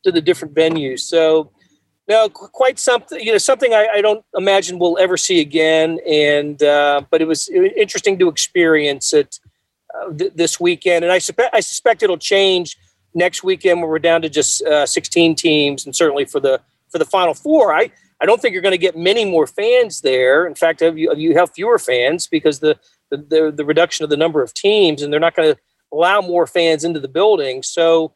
to 0.04 0.12
the 0.12 0.20
different 0.20 0.54
venues. 0.54 1.00
So, 1.00 1.50
now 2.08 2.28
quite 2.28 2.78
something. 2.78 3.20
You 3.20 3.32
know, 3.32 3.38
something 3.38 3.74
I, 3.74 3.88
I 3.96 4.00
don't 4.00 4.24
imagine 4.34 4.78
we'll 4.78 4.98
ever 4.98 5.16
see 5.16 5.40
again. 5.40 5.98
And 6.08 6.62
uh, 6.62 7.02
but 7.10 7.20
it 7.20 7.26
was 7.26 7.48
interesting 7.48 8.18
to 8.18 8.28
experience 8.28 9.12
it 9.12 9.38
uh, 9.94 10.12
th- 10.12 10.32
this 10.34 10.60
weekend, 10.60 11.04
and 11.04 11.12
I, 11.12 11.18
suspect 11.18 11.54
I 11.54 11.60
suspect 11.60 12.02
it'll 12.02 12.18
change 12.18 12.76
next 13.14 13.42
weekend 13.42 13.80
when 13.80 13.90
we're 13.90 13.98
down 13.98 14.22
to 14.22 14.28
just 14.28 14.62
uh, 14.62 14.86
16 14.86 15.34
teams, 15.34 15.84
and 15.84 15.94
certainly 15.94 16.24
for 16.24 16.40
the 16.40 16.60
for 16.90 16.98
the 16.98 17.04
final 17.04 17.34
four. 17.34 17.74
I 17.74 17.90
I 18.20 18.26
don't 18.26 18.40
think 18.40 18.52
you're 18.52 18.62
going 18.62 18.72
to 18.72 18.78
get 18.78 18.96
many 18.96 19.24
more 19.24 19.46
fans 19.46 20.00
there. 20.00 20.46
In 20.46 20.54
fact, 20.54 20.80
you 20.82 21.14
you 21.14 21.34
have 21.36 21.52
fewer 21.52 21.78
fans 21.78 22.26
because 22.26 22.60
the 22.60 22.78
the, 23.10 23.16
the, 23.16 23.52
the 23.56 23.64
reduction 23.64 24.04
of 24.04 24.10
the 24.10 24.16
number 24.16 24.42
of 24.42 24.52
teams, 24.52 25.02
and 25.02 25.12
they're 25.12 25.20
not 25.20 25.34
going 25.34 25.54
to 25.54 25.60
allow 25.92 26.20
more 26.20 26.46
fans 26.46 26.84
into 26.84 27.00
the 27.00 27.08
building. 27.08 27.62
So 27.62 28.12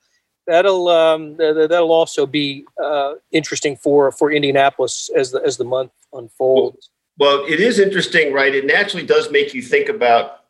that'll 0.46 0.88
um, 0.88 1.36
that'll 1.36 1.92
also 1.92 2.26
be 2.26 2.64
uh, 2.82 3.14
interesting 3.30 3.76
for 3.76 4.12
for 4.12 4.30
Indianapolis 4.30 5.10
as 5.16 5.30
the 5.30 5.40
as 5.40 5.56
the 5.56 5.64
month 5.64 5.92
unfolds. 6.12 6.90
Well, 7.18 7.38
well, 7.38 7.46
it 7.46 7.60
is 7.60 7.78
interesting, 7.78 8.32
right? 8.32 8.54
It 8.54 8.66
naturally 8.66 9.06
does 9.06 9.30
make 9.30 9.54
you 9.54 9.62
think 9.62 9.88
about 9.88 10.41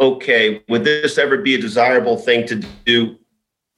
okay, 0.00 0.62
would 0.68 0.84
this 0.84 1.18
ever 1.18 1.38
be 1.38 1.54
a 1.54 1.60
desirable 1.60 2.16
thing 2.16 2.46
to 2.46 2.56
do 2.84 3.16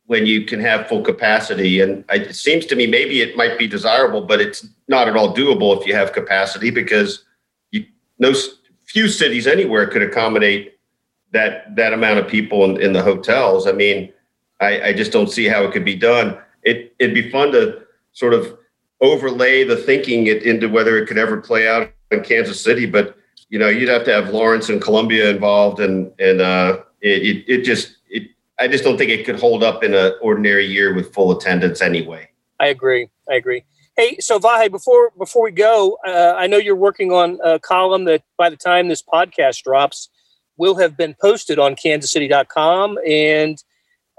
when 0.06 0.24
you 0.24 0.44
can 0.44 0.60
have 0.60 0.86
full 0.86 1.02
capacity? 1.02 1.80
And 1.80 2.04
it 2.10 2.34
seems 2.36 2.64
to 2.66 2.76
me 2.76 2.86
maybe 2.86 3.20
it 3.20 3.36
might 3.36 3.58
be 3.58 3.66
desirable, 3.66 4.22
but 4.22 4.40
it's 4.40 4.66
not 4.88 5.08
at 5.08 5.16
all 5.16 5.34
doable 5.34 5.78
if 5.78 5.86
you 5.86 5.94
have 5.94 6.12
capacity 6.12 6.70
because 6.70 7.24
you, 7.72 7.84
no 8.18 8.32
few 8.84 9.08
cities 9.08 9.46
anywhere 9.46 9.86
could 9.86 10.02
accommodate 10.02 10.78
that 11.32 11.74
that 11.76 11.92
amount 11.92 12.18
of 12.18 12.28
people 12.28 12.64
in, 12.64 12.80
in 12.80 12.92
the 12.92 13.02
hotels. 13.02 13.66
I 13.66 13.72
mean, 13.72 14.12
I, 14.60 14.88
I 14.88 14.92
just 14.92 15.12
don't 15.12 15.30
see 15.30 15.46
how 15.46 15.64
it 15.64 15.72
could 15.72 15.84
be 15.84 15.96
done. 15.96 16.38
It 16.62 16.94
it'd 16.98 17.14
be 17.14 17.30
fun 17.30 17.52
to 17.52 17.82
sort 18.12 18.34
of 18.34 18.58
overlay 19.00 19.64
the 19.64 19.76
thinking 19.76 20.26
it, 20.28 20.44
into 20.44 20.68
whether 20.68 20.96
it 20.98 21.06
could 21.06 21.18
ever 21.18 21.40
play 21.40 21.66
out 21.66 21.90
in 22.10 22.22
Kansas 22.22 22.62
City, 22.62 22.86
but 22.86 23.16
you 23.52 23.58
know, 23.58 23.68
you'd 23.68 23.90
have 23.90 24.04
to 24.04 24.12
have 24.12 24.30
Lawrence 24.30 24.70
and 24.70 24.80
Columbia 24.80 25.28
involved, 25.28 25.78
and 25.78 26.10
and 26.18 26.40
uh, 26.40 26.78
it, 27.02 27.44
it, 27.46 27.64
just 27.64 27.98
it. 28.08 28.30
I 28.58 28.66
just 28.66 28.82
don't 28.82 28.96
think 28.96 29.10
it 29.10 29.26
could 29.26 29.38
hold 29.38 29.62
up 29.62 29.84
in 29.84 29.92
an 29.92 30.14
ordinary 30.22 30.64
year 30.64 30.94
with 30.94 31.12
full 31.12 31.36
attendance 31.36 31.82
anyway. 31.82 32.30
I 32.58 32.68
agree. 32.68 33.10
I 33.30 33.34
agree. 33.34 33.62
Hey, 33.94 34.16
so 34.20 34.40
Vahe, 34.40 34.70
before 34.70 35.12
before 35.18 35.42
we 35.42 35.50
go, 35.50 35.98
uh, 36.06 36.32
I 36.34 36.46
know 36.46 36.56
you're 36.56 36.74
working 36.74 37.12
on 37.12 37.38
a 37.44 37.58
column 37.58 38.06
that 38.06 38.22
by 38.38 38.48
the 38.48 38.56
time 38.56 38.88
this 38.88 39.02
podcast 39.02 39.64
drops, 39.64 40.08
will 40.56 40.76
have 40.76 40.96
been 40.96 41.14
posted 41.20 41.58
on 41.58 41.76
KansasCity.com, 41.76 42.98
and 43.06 43.62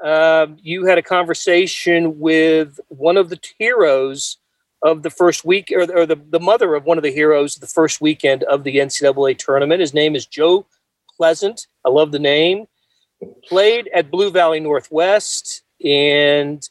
uh, 0.03 0.45
you 0.61 0.85
had 0.85 0.99
a 0.99 1.03
conversation 1.03 2.19
with 2.19 2.79
one 2.89 3.17
of 3.17 3.29
the 3.29 3.39
heroes 3.57 4.37
of 4.83 5.01
the 5.01 5.09
first 5.09 5.45
week, 5.45 5.71
or, 5.73 5.83
or 5.95 6.05
the, 6.05 6.19
the 6.29 6.39
mother 6.39 6.75
of 6.75 6.85
one 6.85 6.97
of 6.97 7.03
the 7.03 7.11
heroes 7.11 7.55
the 7.55 7.67
first 7.67 8.01
weekend 8.01 8.43
of 8.43 8.63
the 8.63 8.77
NCAA 8.77 9.37
tournament. 9.37 9.79
His 9.79 9.93
name 9.93 10.15
is 10.15 10.25
Joe 10.25 10.65
Pleasant. 11.15 11.67
I 11.85 11.89
love 11.89 12.11
the 12.11 12.19
name. 12.19 12.65
Played 13.47 13.89
at 13.93 14.11
Blue 14.11 14.29
Valley 14.29 14.59
Northwest 14.59 15.63
and 15.83 16.67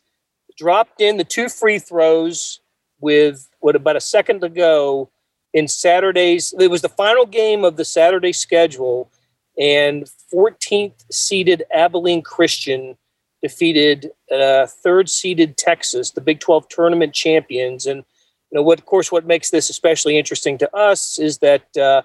dropped 0.58 1.00
in 1.00 1.16
the 1.16 1.24
two 1.24 1.48
free 1.48 1.78
throws 1.78 2.60
with 3.00 3.48
what 3.60 3.76
about 3.76 3.96
a 3.96 4.00
second 4.00 4.40
to 4.42 4.50
go 4.50 5.10
in 5.54 5.66
Saturday's. 5.66 6.54
It 6.58 6.70
was 6.70 6.82
the 6.82 6.88
final 6.90 7.24
game 7.24 7.64
of 7.64 7.76
the 7.76 7.84
Saturday 7.84 8.32
schedule, 8.32 9.10
and 9.58 10.06
14th 10.32 11.04
seeded 11.10 11.64
Abilene 11.72 12.22
Christian 12.22 12.96
defeated 13.42 14.10
uh, 14.30 14.66
third 14.66 15.10
seeded 15.10 15.56
Texas, 15.56 16.12
the 16.12 16.20
Big 16.20 16.40
12 16.40 16.68
tournament 16.68 17.12
champions. 17.12 17.86
And, 17.86 18.04
you 18.50 18.58
know, 18.58 18.62
what, 18.62 18.78
of 18.78 18.86
course, 18.86 19.10
what 19.10 19.26
makes 19.26 19.50
this 19.50 19.68
especially 19.68 20.16
interesting 20.16 20.56
to 20.58 20.76
us 20.76 21.18
is 21.18 21.38
that, 21.38 21.76
uh, 21.76 22.02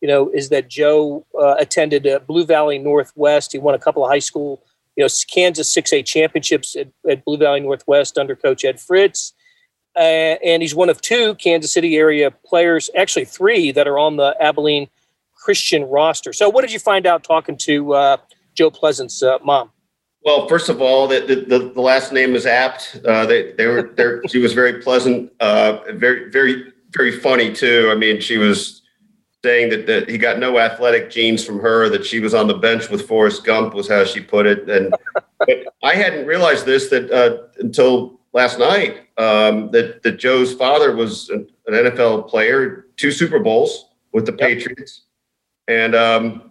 you 0.00 0.08
know, 0.08 0.30
is 0.30 0.48
that 0.48 0.68
Joe 0.68 1.26
uh, 1.38 1.56
attended 1.58 2.06
uh, 2.06 2.20
Blue 2.20 2.46
Valley 2.46 2.78
Northwest. 2.78 3.52
He 3.52 3.58
won 3.58 3.74
a 3.74 3.78
couple 3.78 4.04
of 4.04 4.10
high 4.10 4.18
school, 4.18 4.62
you 4.96 5.04
know, 5.04 5.08
Kansas 5.32 5.74
6A 5.74 6.06
championships 6.06 6.74
at, 6.74 6.88
at 7.08 7.24
Blue 7.24 7.36
Valley 7.36 7.60
Northwest 7.60 8.16
under 8.16 8.34
Coach 8.34 8.64
Ed 8.64 8.80
Fritz. 8.80 9.34
Uh, 9.96 10.38
and 10.44 10.62
he's 10.62 10.74
one 10.74 10.88
of 10.88 11.00
two 11.00 11.34
Kansas 11.34 11.72
City 11.72 11.96
area 11.96 12.30
players, 12.30 12.88
actually 12.96 13.24
three, 13.24 13.72
that 13.72 13.88
are 13.88 13.98
on 13.98 14.16
the 14.16 14.34
Abilene 14.40 14.88
Christian 15.34 15.84
roster. 15.84 16.32
So, 16.32 16.48
what 16.48 16.62
did 16.62 16.72
you 16.72 16.78
find 16.78 17.04
out 17.04 17.24
talking 17.24 17.56
to 17.58 17.94
uh, 17.94 18.16
Joe 18.54 18.70
Pleasant's 18.70 19.22
mom? 19.42 19.70
Well, 20.24 20.48
first 20.48 20.68
of 20.68 20.82
all, 20.82 21.06
the, 21.06 21.20
the, 21.20 21.70
the 21.74 21.80
last 21.80 22.12
name 22.12 22.34
is 22.34 22.44
apt. 22.44 23.00
Uh, 23.04 23.24
they, 23.24 23.52
they 23.52 23.66
were 23.66 23.82
there. 23.96 24.22
she 24.28 24.38
was 24.38 24.52
very 24.52 24.82
pleasant, 24.82 25.32
uh, 25.40 25.78
very, 25.92 26.30
very, 26.30 26.72
very 26.90 27.12
funny 27.12 27.52
too. 27.52 27.88
I 27.90 27.94
mean, 27.94 28.20
she 28.20 28.36
was 28.36 28.82
saying 29.44 29.70
that, 29.70 29.86
that 29.86 30.08
he 30.08 30.18
got 30.18 30.38
no 30.38 30.58
athletic 30.58 31.10
genes 31.10 31.44
from 31.44 31.60
her, 31.60 31.88
that 31.88 32.04
she 32.04 32.18
was 32.20 32.34
on 32.34 32.48
the 32.48 32.54
bench 32.54 32.90
with 32.90 33.06
Forrest 33.06 33.44
Gump 33.44 33.74
was 33.74 33.88
how 33.88 34.04
she 34.04 34.20
put 34.20 34.46
it. 34.46 34.68
And 34.68 34.92
I 35.82 35.94
hadn't 35.94 36.26
realized 36.26 36.66
this 36.66 36.88
that 36.88 37.10
uh, 37.10 37.46
until 37.58 38.20
last 38.32 38.58
night, 38.58 39.06
um, 39.16 39.70
that, 39.70 40.02
that 40.02 40.18
Joe's 40.18 40.52
father 40.52 40.94
was 40.94 41.28
an, 41.30 41.48
an, 41.66 41.74
NFL 41.74 42.28
player, 42.28 42.86
two 42.96 43.12
Super 43.12 43.38
Bowls 43.38 43.86
with 44.12 44.26
the 44.26 44.32
yep. 44.32 44.40
Patriots. 44.40 45.02
And, 45.68 45.94
um, 45.94 46.50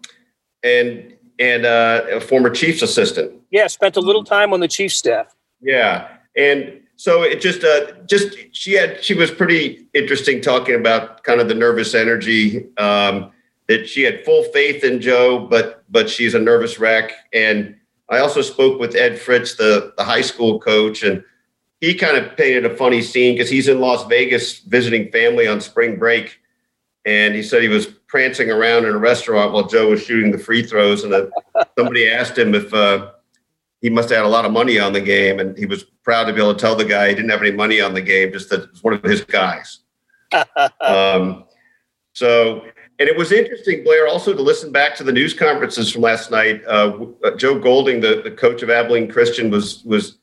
and 0.64 1.17
and 1.40 1.66
uh, 1.66 2.04
a 2.12 2.22
former 2.22 2.50
Chiefs 2.50 2.82
assistant. 2.82 3.34
Yeah, 3.52 3.68
spent 3.68 3.96
a 3.96 4.02
little 4.02 4.24
time 4.24 4.54
on 4.54 4.60
the 4.60 4.68
Chiefs 4.68 4.96
staff. 4.96 5.36
Yeah, 5.62 6.08
and 6.36 6.82
so 6.96 7.24
it 7.24 7.42
just 7.42 7.64
uh, 7.64 7.94
just 8.06 8.36
she 8.52 8.74
had 8.74 9.04
she 9.04 9.14
was 9.14 9.32
pretty 9.32 9.88
interesting 9.94 10.42
talking 10.42 10.76
about 10.76 11.24
kind 11.24 11.40
of 11.40 11.48
the 11.48 11.56
nervous 11.56 11.94
energy 11.94 12.66
um, 12.78 13.32
that 13.68 13.88
she 13.88 14.04
had 14.04 14.24
full 14.26 14.44
faith 14.46 14.84
in 14.84 15.02
Joe, 15.02 15.40
but 15.40 15.84
but 15.90 16.10
she's 16.10 16.34
a 16.34 16.40
nervous 16.40 16.80
wreck. 16.80 17.12
And 17.34 17.76
I 18.10 18.20
also 18.20 18.42
spoke 18.42 18.80
with 18.80 18.96
Ed 18.96 19.20
Fritz, 19.20 19.56
the 19.56 19.94
the 19.98 20.04
high 20.04 20.22
school 20.22 20.60
coach, 20.60 21.04
and 21.04 21.24
he 21.82 21.94
kind 21.94 22.18
of 22.18 22.36
painted 22.36 22.66
a 22.66 22.76
funny 22.76 23.02
scene 23.02 23.36
because 23.36 23.50
he's 23.50 23.68
in 23.68 23.80
Las 23.80 24.06
Vegas 24.08 24.60
visiting 24.60 25.12
family 25.12 25.48
on 25.48 25.62
spring 25.62 25.98
break 25.98 26.40
and 27.08 27.34
he 27.34 27.42
said 27.42 27.64
he 27.64 27.70
was 27.70 27.88
prancing 28.08 28.50
around 28.50 28.86
in 28.86 28.94
a 28.94 28.98
restaurant 28.98 29.54
while 29.54 29.68
Joe 29.68 29.90
was 29.90 30.04
shooting 30.04 30.32
the 30.32 30.38
free 30.38 30.64
throws, 30.64 31.04
and 31.04 31.32
somebody 31.78 32.10
asked 32.10 32.38
him 32.38 32.56
if 32.56 32.74
uh, 32.74 33.12
he 33.82 33.90
must 33.90 34.10
have 34.10 34.18
had 34.18 34.26
a 34.26 34.30
lot 34.30 34.46
of 34.46 34.52
money 34.52 34.80
on 34.80 34.94
the 34.94 35.02
game, 35.02 35.40
and 35.40 35.58
he 35.58 35.66
was 35.66 35.84
proud 36.04 36.26
to 36.26 36.34
be 36.34 36.42
able 36.42 36.54
to 36.54 36.60
tell 36.60 36.76
the 36.76 36.86
guy 36.86 37.10
he 37.10 37.16
didn't 37.16 37.30
have 37.30 37.42
any 37.42 37.52
money 37.52 37.82
on 37.82 37.94
the 37.94 38.02
game, 38.02 38.32
just 38.32 38.50
that 38.50 38.64
it 38.64 38.72
was 38.72 38.84
one 38.84 38.94
of 38.94 39.04
his 39.04 39.22
guys. 39.22 39.80
um, 40.82 41.46
so, 42.14 42.64
and 43.00 43.08
it 43.08 43.16
was 43.16 43.32
interesting, 43.32 43.84
Blair, 43.84 44.08
also 44.08 44.34
to 44.34 44.42
listen 44.42 44.72
back 44.72 44.96
to 44.96 45.04
the 45.04 45.12
news 45.12 45.34
conferences 45.34 45.92
from 45.92 46.02
last 46.02 46.32
night. 46.32 46.64
Uh, 46.66 47.08
uh, 47.24 47.32
Joe 47.36 47.60
Golding, 47.60 48.02
the, 48.02 48.22
the 48.24 48.32
coach 48.32 48.64
of 48.64 48.70
Abilene 48.70 49.10
Christian, 49.10 49.52
was 49.52 49.84
was 49.84 50.18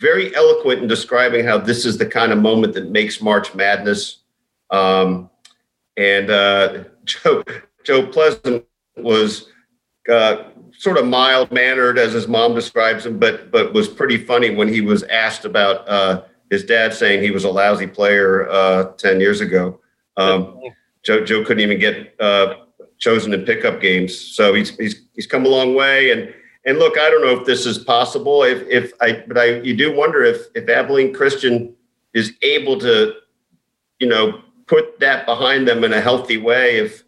very 0.00 0.34
eloquent 0.34 0.82
in 0.82 0.88
describing 0.88 1.44
how 1.44 1.58
this 1.58 1.86
is 1.86 1.96
the 1.96 2.06
kind 2.06 2.32
of 2.32 2.38
moment 2.38 2.74
that 2.74 2.90
makes 2.90 3.22
March 3.22 3.54
Madness. 3.54 4.18
Um, 4.70 5.30
and 5.96 6.30
uh, 6.30 6.84
Joe 7.06 7.44
Joe 7.84 8.06
Pleasant 8.06 8.64
was 8.96 9.48
uh, 10.10 10.44
sort 10.72 10.98
of 10.98 11.06
mild 11.06 11.50
mannered, 11.50 11.98
as 11.98 12.12
his 12.12 12.28
mom 12.28 12.54
describes 12.54 13.06
him, 13.06 13.18
but 13.18 13.50
but 13.50 13.72
was 13.72 13.88
pretty 13.88 14.18
funny 14.18 14.50
when 14.50 14.68
he 14.68 14.80
was 14.80 15.02
asked 15.04 15.44
about 15.44 15.88
uh, 15.88 16.22
his 16.50 16.64
dad 16.64 16.92
saying 16.92 17.22
he 17.22 17.30
was 17.30 17.44
a 17.44 17.50
lousy 17.50 17.86
player 17.86 18.48
uh, 18.48 18.92
ten 18.92 19.20
years 19.20 19.40
ago. 19.40 19.80
Um, 20.16 20.60
Joe 21.04 21.24
Joe 21.24 21.44
couldn't 21.44 21.62
even 21.62 21.78
get 21.78 22.14
uh, 22.20 22.54
chosen 22.98 23.32
in 23.32 23.44
pickup 23.44 23.80
games, 23.80 24.18
so 24.18 24.54
he's 24.54 24.76
he's 24.76 25.02
he's 25.14 25.26
come 25.26 25.46
a 25.46 25.48
long 25.48 25.74
way. 25.74 26.10
And 26.10 26.34
and 26.64 26.78
look, 26.78 26.98
I 26.98 27.08
don't 27.10 27.22
know 27.22 27.38
if 27.40 27.46
this 27.46 27.66
is 27.66 27.78
possible. 27.78 28.42
If 28.42 28.62
if 28.68 28.92
I 29.00 29.24
but 29.26 29.38
I 29.38 29.60
you 29.60 29.76
do 29.76 29.94
wonder 29.94 30.24
if 30.24 30.46
if 30.54 30.68
Abilene 30.68 31.14
Christian 31.14 31.74
is 32.14 32.32
able 32.42 32.78
to, 32.80 33.12
you 33.98 34.08
know, 34.08 34.40
put 34.66 35.00
that 35.00 35.26
behind 35.26 35.66
them 35.66 35.84
in 35.84 35.92
a 35.92 36.00
healthy 36.00 36.36
way 36.36 36.78
if 36.78 37.04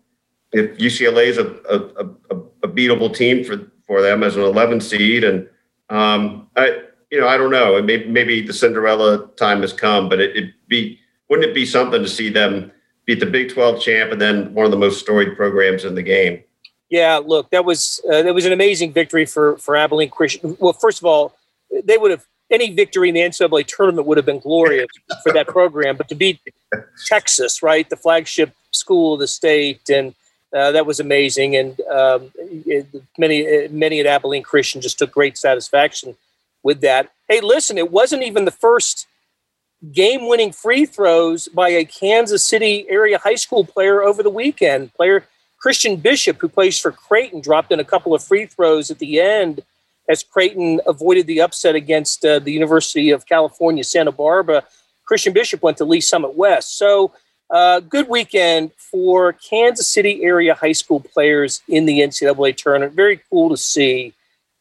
if 0.53 0.79
UCLA 0.79 1.27
is 1.27 1.38
a, 1.38 1.47
a, 1.68 2.35
a, 2.35 2.40
a 2.62 2.68
beatable 2.68 3.14
team 3.14 3.44
for, 3.44 3.71
for 3.87 4.01
them 4.01 4.23
as 4.23 4.37
an 4.37 4.42
11 4.42 4.81
seed. 4.81 5.25
And 5.25 5.49
um, 5.90 6.49
I, 6.57 6.83
you 7.11 7.21
know, 7.21 7.29
I 7.29 7.37
don't 7.37 7.51
know. 7.51 7.81
Maybe, 7.83 8.07
maybe 8.07 8.40
the 8.40 8.53
Cinderella 8.53 9.29
time 9.37 9.61
has 9.61 9.73
come, 9.73 10.09
but 10.09 10.21
it, 10.21 10.35
would 10.35 10.55
be, 10.66 10.99
wouldn't 11.29 11.49
it 11.49 11.55
be 11.55 11.66
something 11.66 12.03
to 12.03 12.09
see 12.09 12.31
them 12.31 12.73
beat 13.05 13.21
the 13.21 13.27
Big 13.27 13.51
12 13.51 13.83
champ 13.83 14.12
and 14.12 14.21
then 14.21 14.55
one 14.55 14.64
of 14.64 14.71
the 14.71 14.79
most 14.79 15.01
storied 15.01 15.37
programs 15.37 15.85
in 15.85 15.94
the 15.94 16.03
game? 16.03 16.42
Yeah, 16.88 17.21
look, 17.23 17.51
that 17.51 17.66
was 17.66 18.01
uh, 18.11 18.23
that 18.23 18.35
was 18.35 18.47
an 18.47 18.53
amazing 18.53 18.94
victory 18.94 19.27
for 19.27 19.59
for 19.59 19.77
Abilene 19.77 20.09
Christian. 20.09 20.57
Well, 20.59 20.73
first 20.73 20.99
of 20.99 21.05
all, 21.05 21.37
they 21.85 21.99
would 21.99 22.11
have 22.11 22.27
any 22.50 22.72
victory 22.72 23.08
in 23.08 23.14
the 23.14 23.20
NCAA 23.20 23.66
tournament 23.66 24.06
would 24.06 24.16
have 24.16 24.26
been 24.26 24.38
glorious 24.38 24.88
for 25.22 25.32
that 25.32 25.46
program. 25.46 25.96
But 25.96 26.08
to 26.08 26.14
beat 26.14 26.40
Texas, 27.06 27.62
right, 27.62 27.88
the 27.88 27.96
flagship 27.96 28.54
school 28.70 29.14
of 29.14 29.20
the 29.20 29.26
state, 29.26 29.88
and 29.90 30.14
uh, 30.54 30.72
that 30.72 30.87
was 30.87 31.00
amazing. 31.00 31.56
And 31.56 31.80
um, 31.82 32.32
it, 32.37 32.87
many 33.18 33.68
many 33.68 34.00
at 34.00 34.06
Abilene 34.06 34.42
Christian 34.42 34.80
just 34.80 34.98
took 34.98 35.12
great 35.12 35.37
satisfaction 35.37 36.16
with 36.62 36.80
that. 36.80 37.11
Hey, 37.28 37.40
listen, 37.40 37.78
it 37.78 37.90
wasn't 37.90 38.22
even 38.22 38.44
the 38.44 38.50
first 38.50 39.06
game-winning 39.92 40.50
free 40.50 40.84
throws 40.87 41.46
by 41.48 41.68
a 41.68 41.84
Kansas 41.84 42.44
City 42.44 42.84
area 42.88 43.16
high 43.18 43.37
school 43.37 43.64
player 43.64 44.02
over 44.02 44.22
the 44.22 44.30
weekend. 44.30 44.92
Player 44.94 45.24
Christian 45.61 45.96
Bishop, 45.96 46.38
who 46.40 46.48
plays 46.48 46.78
for 46.78 46.90
Creighton, 46.90 47.40
dropped 47.40 47.70
in 47.70 47.78
a 47.78 47.84
couple 47.84 48.14
of 48.14 48.22
free 48.22 48.46
throws 48.46 48.90
at 48.90 48.98
the 48.98 49.20
end 49.20 49.62
as 50.09 50.23
Creighton 50.23 50.81
avoided 50.87 51.27
the 51.27 51.40
upset 51.40 51.75
against 51.75 52.25
uh, 52.25 52.38
the 52.38 52.53
University 52.53 53.11
of 53.11 53.27
California, 53.27 53.85
Santa 53.85 54.12
Barbara. 54.12 54.64
Christian 55.05 55.33
Bishop 55.33 55.62
went 55.62 55.77
to 55.79 55.85
Lee's 55.85 56.09
Summit 56.09 56.35
West. 56.35 56.79
So, 56.79 57.12
uh, 57.51 57.81
good 57.81 58.09
weekend 58.09 58.73
for 58.75 59.33
Kansas 59.33 59.88
City 59.88 60.23
area 60.23 60.55
high 60.55 60.73
school 60.73 61.01
players 61.01 61.62
in 61.68 61.87
the 61.87 62.01
NCAA 62.01 62.57
tournament. 62.57 62.94
Very 62.94 63.21
cool 63.31 63.49
to 63.49 63.57
see, 63.57 64.12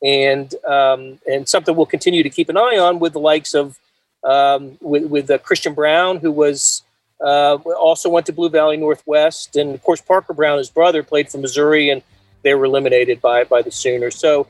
and 0.01 0.53
um, 0.65 1.19
and 1.29 1.49
something 1.49 1.75
we'll 1.75 1.85
continue 1.85 2.23
to 2.23 2.29
keep 2.29 2.47
an 2.47 2.57
eye 2.57 2.77
on 2.77 2.99
with 2.99 3.13
the 3.13 3.19
likes 3.19 3.53
of 3.53 3.77
um, 4.23 4.77
with, 4.79 5.05
with 5.05 5.29
uh, 5.29 5.37
Christian 5.39 5.73
Braun, 5.73 6.19
who 6.19 6.31
was 6.31 6.83
uh, 7.19 7.55
also 7.55 8.09
went 8.09 8.25
to 8.27 8.33
Blue 8.33 8.49
Valley 8.49 8.77
Northwest, 8.77 9.57
and 9.57 9.75
of 9.75 9.83
course 9.83 9.99
Parker 9.99 10.33
Braun, 10.33 10.57
his 10.57 10.69
brother, 10.69 11.03
played 11.03 11.29
for 11.29 11.39
Missouri, 11.39 11.89
and 11.89 12.01
they 12.43 12.55
were 12.55 12.65
eliminated 12.65 13.19
by 13.19 13.43
by 13.43 13.61
the 13.61 13.71
Sooners. 13.71 14.15
So 14.17 14.47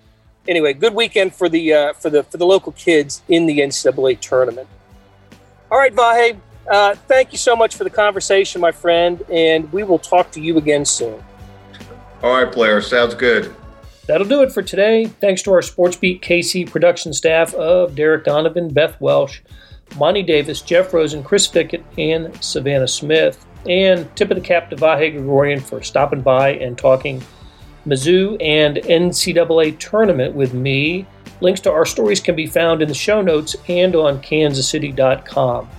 anyway, 0.48 0.74
good 0.74 0.94
weekend 0.94 1.34
for 1.34 1.50
the 1.50 1.74
uh, 1.74 1.94
for 1.94 2.10
the 2.10 2.24
for 2.24 2.38
the 2.38 2.46
local 2.46 2.72
kids 2.74 3.22
in 3.28 3.46
the 3.46 3.60
NCAA 3.60 4.20
tournament. 4.20 4.68
All 5.72 5.78
right, 5.78 5.94
Vahe, 5.94 6.40
uh, 6.70 6.96
thank 7.08 7.32
you 7.32 7.38
so 7.38 7.56
much 7.56 7.76
for 7.76 7.84
the 7.84 7.90
conversation, 7.90 8.62
my 8.62 8.72
friend, 8.72 9.24
and 9.32 9.72
we 9.72 9.84
will 9.84 10.00
talk 10.00 10.32
to 10.32 10.42
you 10.42 10.58
again 10.58 10.86
soon. 10.86 11.24
All 12.24 12.32
right, 12.32 12.52
Blair, 12.52 12.82
sounds 12.82 13.14
good. 13.14 13.54
That'll 14.08 14.28
do 14.28 14.42
it 14.42 14.54
for 14.54 14.62
today. 14.62 15.08
Thanks 15.08 15.42
to 15.44 15.52
our 15.52 15.60
SportsBeat 15.60 16.22
KC 16.22 16.70
production 16.70 17.12
staff 17.12 17.54
of 17.56 17.94
Derek 17.94 18.24
Donovan, 18.24 18.70
Beth 18.70 19.00
Welsh, 19.02 19.42
Monty 19.98 20.24
Davis, 20.24 20.62
Jeff 20.62 20.94
Rosen, 20.94 21.24
Chris 21.24 21.46
Fickett, 21.46 21.84
and 21.98 22.34
Savannah 22.44 22.88
Smith. 22.88 23.46
And 23.68 24.14
tip 24.16 24.32
of 24.32 24.36
the 24.36 24.42
cap 24.42 24.70
to 24.70 24.78
Vahe 24.78 25.12
Gregorian 25.12 25.60
for 25.60 25.84
stopping 25.84 26.22
by 26.22 26.52
and 26.52 26.78
talking 26.78 27.22
Mizzou 27.88 28.36
and 28.42 28.78
NCAA 28.78 29.80
tournament 29.80 30.36
with 30.36 30.54
me. 30.54 31.06
Links 31.40 31.62
to 31.62 31.72
our 31.72 31.86
stories 31.86 32.20
can 32.20 32.36
be 32.36 32.46
found 32.46 32.82
in 32.82 32.90
the 32.90 32.94
show 32.94 33.22
notes 33.22 33.56
and 33.70 33.96
on 33.96 34.22
kansascity.com. 34.22 35.70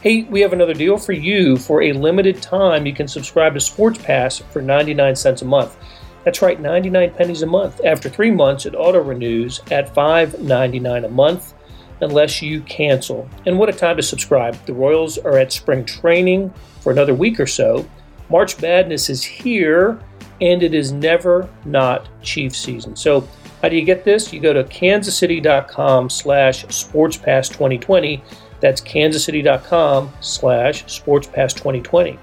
Hey, 0.00 0.22
we 0.24 0.40
have 0.40 0.52
another 0.52 0.74
deal 0.74 0.96
for 0.96 1.12
you. 1.12 1.58
For 1.58 1.82
a 1.82 1.92
limited 1.92 2.40
time, 2.40 2.86
you 2.86 2.94
can 2.94 3.06
subscribe 3.06 3.54
to 3.54 3.60
Sports 3.60 3.98
Pass 3.98 4.38
for 4.38 4.62
99 4.62 5.14
cents 5.16 5.42
a 5.42 5.44
month. 5.44 5.76
That's 6.24 6.40
right, 6.40 6.58
99 6.58 7.10
pennies 7.14 7.42
a 7.42 7.46
month. 7.46 7.80
After 7.84 8.08
three 8.08 8.30
months, 8.30 8.64
it 8.64 8.74
auto 8.74 9.02
renews 9.02 9.60
at 9.70 9.94
$5.99 9.94 11.04
a 11.04 11.08
month 11.08 11.52
unless 12.00 12.40
you 12.40 12.62
cancel. 12.62 13.28
And 13.44 13.58
what 13.58 13.68
a 13.68 13.72
time 13.72 13.96
to 13.96 14.02
subscribe. 14.02 14.54
The 14.66 14.72
Royals 14.72 15.18
are 15.18 15.36
at 15.36 15.52
spring 15.52 15.84
training 15.84 16.52
for 16.80 16.92
another 16.92 17.14
week 17.14 17.40
or 17.40 17.46
so. 17.46 17.86
March 18.30 18.60
Madness 18.60 19.10
is 19.10 19.24
here 19.24 20.00
and 20.40 20.62
it 20.62 20.74
is 20.74 20.92
never 20.92 21.48
not 21.64 22.08
Chief 22.22 22.54
season. 22.54 22.94
So 22.96 23.26
how 23.62 23.68
do 23.68 23.76
you 23.76 23.84
get 23.84 24.04
this? 24.04 24.32
You 24.32 24.40
go 24.40 24.52
to 24.52 24.64
kansascity.com 24.64 26.10
slash 26.10 26.64
sportspass2020. 26.66 28.22
That's 28.60 28.80
kansascity.com 28.80 30.12
slash 30.20 30.84
sportspass2020. 30.84 32.18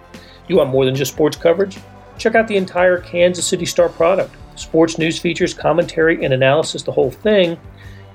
You 0.47 0.55
want 0.57 0.69
more 0.69 0.85
than 0.85 0.95
just 0.95 1.13
sports 1.13 1.37
coverage? 1.37 1.77
Check 2.17 2.35
out 2.35 2.47
the 2.47 2.55
entire 2.55 2.99
Kansas 2.99 3.45
City 3.45 3.65
Star 3.65 3.89
product. 3.89 4.35
Sports 4.55 4.97
news 4.97 5.19
features, 5.19 5.53
commentary, 5.53 6.23
and 6.23 6.33
analysis, 6.33 6.83
the 6.83 6.91
whole 6.91 7.11
thing. 7.11 7.57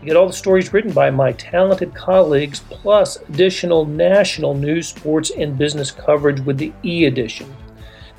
You 0.00 0.06
get 0.06 0.16
all 0.16 0.26
the 0.26 0.32
stories 0.32 0.72
written 0.72 0.92
by 0.92 1.10
my 1.10 1.32
talented 1.32 1.94
colleagues, 1.94 2.60
plus 2.70 3.16
additional 3.28 3.84
national 3.84 4.54
news, 4.54 4.88
sports, 4.88 5.30
and 5.36 5.58
business 5.58 5.90
coverage 5.90 6.40
with 6.40 6.56
the 6.56 6.72
e 6.82 7.04
edition. 7.04 7.54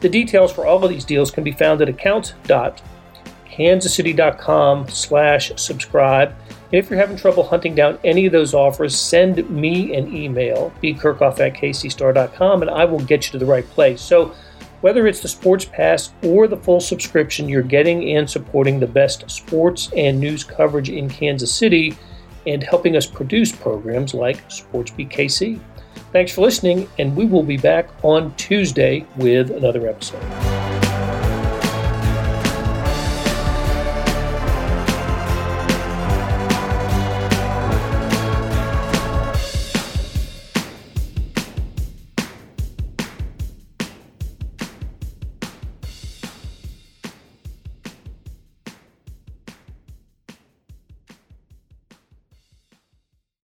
The 0.01 0.09
details 0.09 0.51
for 0.51 0.65
all 0.65 0.83
of 0.83 0.89
these 0.89 1.05
deals 1.05 1.31
can 1.31 1.43
be 1.43 1.51
found 1.51 1.79
at 1.81 1.89
account.kansascity.com 1.89 4.89
slash 4.89 5.51
subscribe. 5.55 6.35
And 6.49 6.79
if 6.79 6.89
you're 6.89 6.99
having 6.99 7.17
trouble 7.17 7.43
hunting 7.43 7.75
down 7.75 7.99
any 8.03 8.25
of 8.25 8.31
those 8.31 8.55
offers, 8.55 8.97
send 8.97 9.47
me 9.49 9.95
an 9.95 10.15
email, 10.15 10.73
bkerkhoff 10.81 11.39
at 11.39 11.53
kcstar.com, 11.53 12.61
and 12.63 12.71
I 12.71 12.85
will 12.85 12.99
get 12.99 13.27
you 13.27 13.31
to 13.33 13.37
the 13.37 13.45
right 13.45 13.69
place. 13.69 14.01
So 14.01 14.33
whether 14.81 15.05
it's 15.05 15.21
the 15.21 15.27
Sports 15.27 15.65
Pass 15.65 16.11
or 16.23 16.47
the 16.47 16.57
full 16.57 16.79
subscription, 16.79 17.47
you're 17.47 17.61
getting 17.61 18.17
and 18.17 18.27
supporting 18.27 18.79
the 18.79 18.87
best 18.87 19.29
sports 19.29 19.91
and 19.95 20.19
news 20.19 20.43
coverage 20.43 20.89
in 20.89 21.07
Kansas 21.07 21.53
City 21.53 21.95
and 22.47 22.63
helping 22.63 22.95
us 22.95 23.05
produce 23.05 23.51
programs 23.51 24.15
like 24.15 24.49
SportsBeat 24.49 25.11
KC. 25.11 25.59
Thanks 26.11 26.33
for 26.33 26.41
listening, 26.41 26.89
and 26.99 27.15
we 27.15 27.25
will 27.25 27.43
be 27.43 27.57
back 27.57 27.87
on 28.03 28.33
Tuesday 28.35 29.05
with 29.15 29.49
another 29.49 29.87
episode. 29.87 30.70